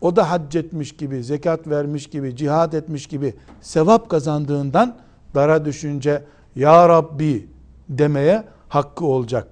o 0.00 0.16
da 0.16 0.30
hac 0.30 0.56
etmiş 0.56 0.96
gibi, 0.96 1.24
zekat 1.24 1.66
vermiş 1.66 2.06
gibi, 2.06 2.36
cihad 2.36 2.72
etmiş 2.72 3.06
gibi 3.06 3.34
sevap 3.60 4.08
kazandığından 4.08 4.96
dara 5.34 5.64
düşünce 5.64 6.22
Ya 6.56 6.88
Rabbi 6.88 7.48
demeye 7.88 8.44
hakkı 8.68 9.04
olacak. 9.04 9.48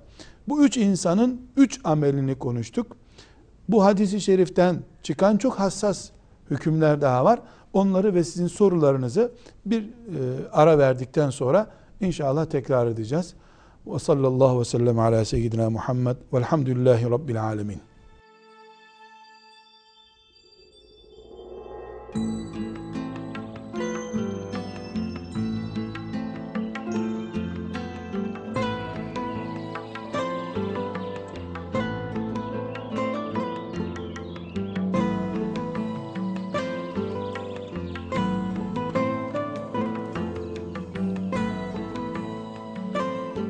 Bu 0.49 0.65
üç 0.65 0.77
insanın 0.77 1.41
üç 1.57 1.81
amelini 1.85 2.35
konuştuk. 2.35 2.97
Bu 3.69 3.85
hadisi 3.85 4.21
şeriften 4.21 4.77
çıkan 5.03 5.37
çok 5.37 5.55
hassas 5.55 6.11
hükümler 6.51 7.01
daha 7.01 7.25
var. 7.25 7.41
Onları 7.73 8.15
ve 8.15 8.25
sizin 8.25 8.47
sorularınızı 8.47 9.33
bir 9.67 9.83
e, 9.83 9.89
ara 10.53 10.79
verdikten 10.79 11.31
sonra 11.31 11.67
inşallah 12.01 12.47
tekrar 12.47 12.87
edeceğiz. 12.87 13.35
Ve 13.87 13.99
sallallahu 13.99 14.61
ve 14.61 14.65
sellem 14.65 14.99
ala 14.99 15.25
seyyidina 15.25 15.71
Muhammed 15.71 16.17
velhamdülillahi 16.33 17.11
rabbil 17.11 17.43
alemin. 17.43 17.81
Thank 22.15 22.49
you. 22.49 22.54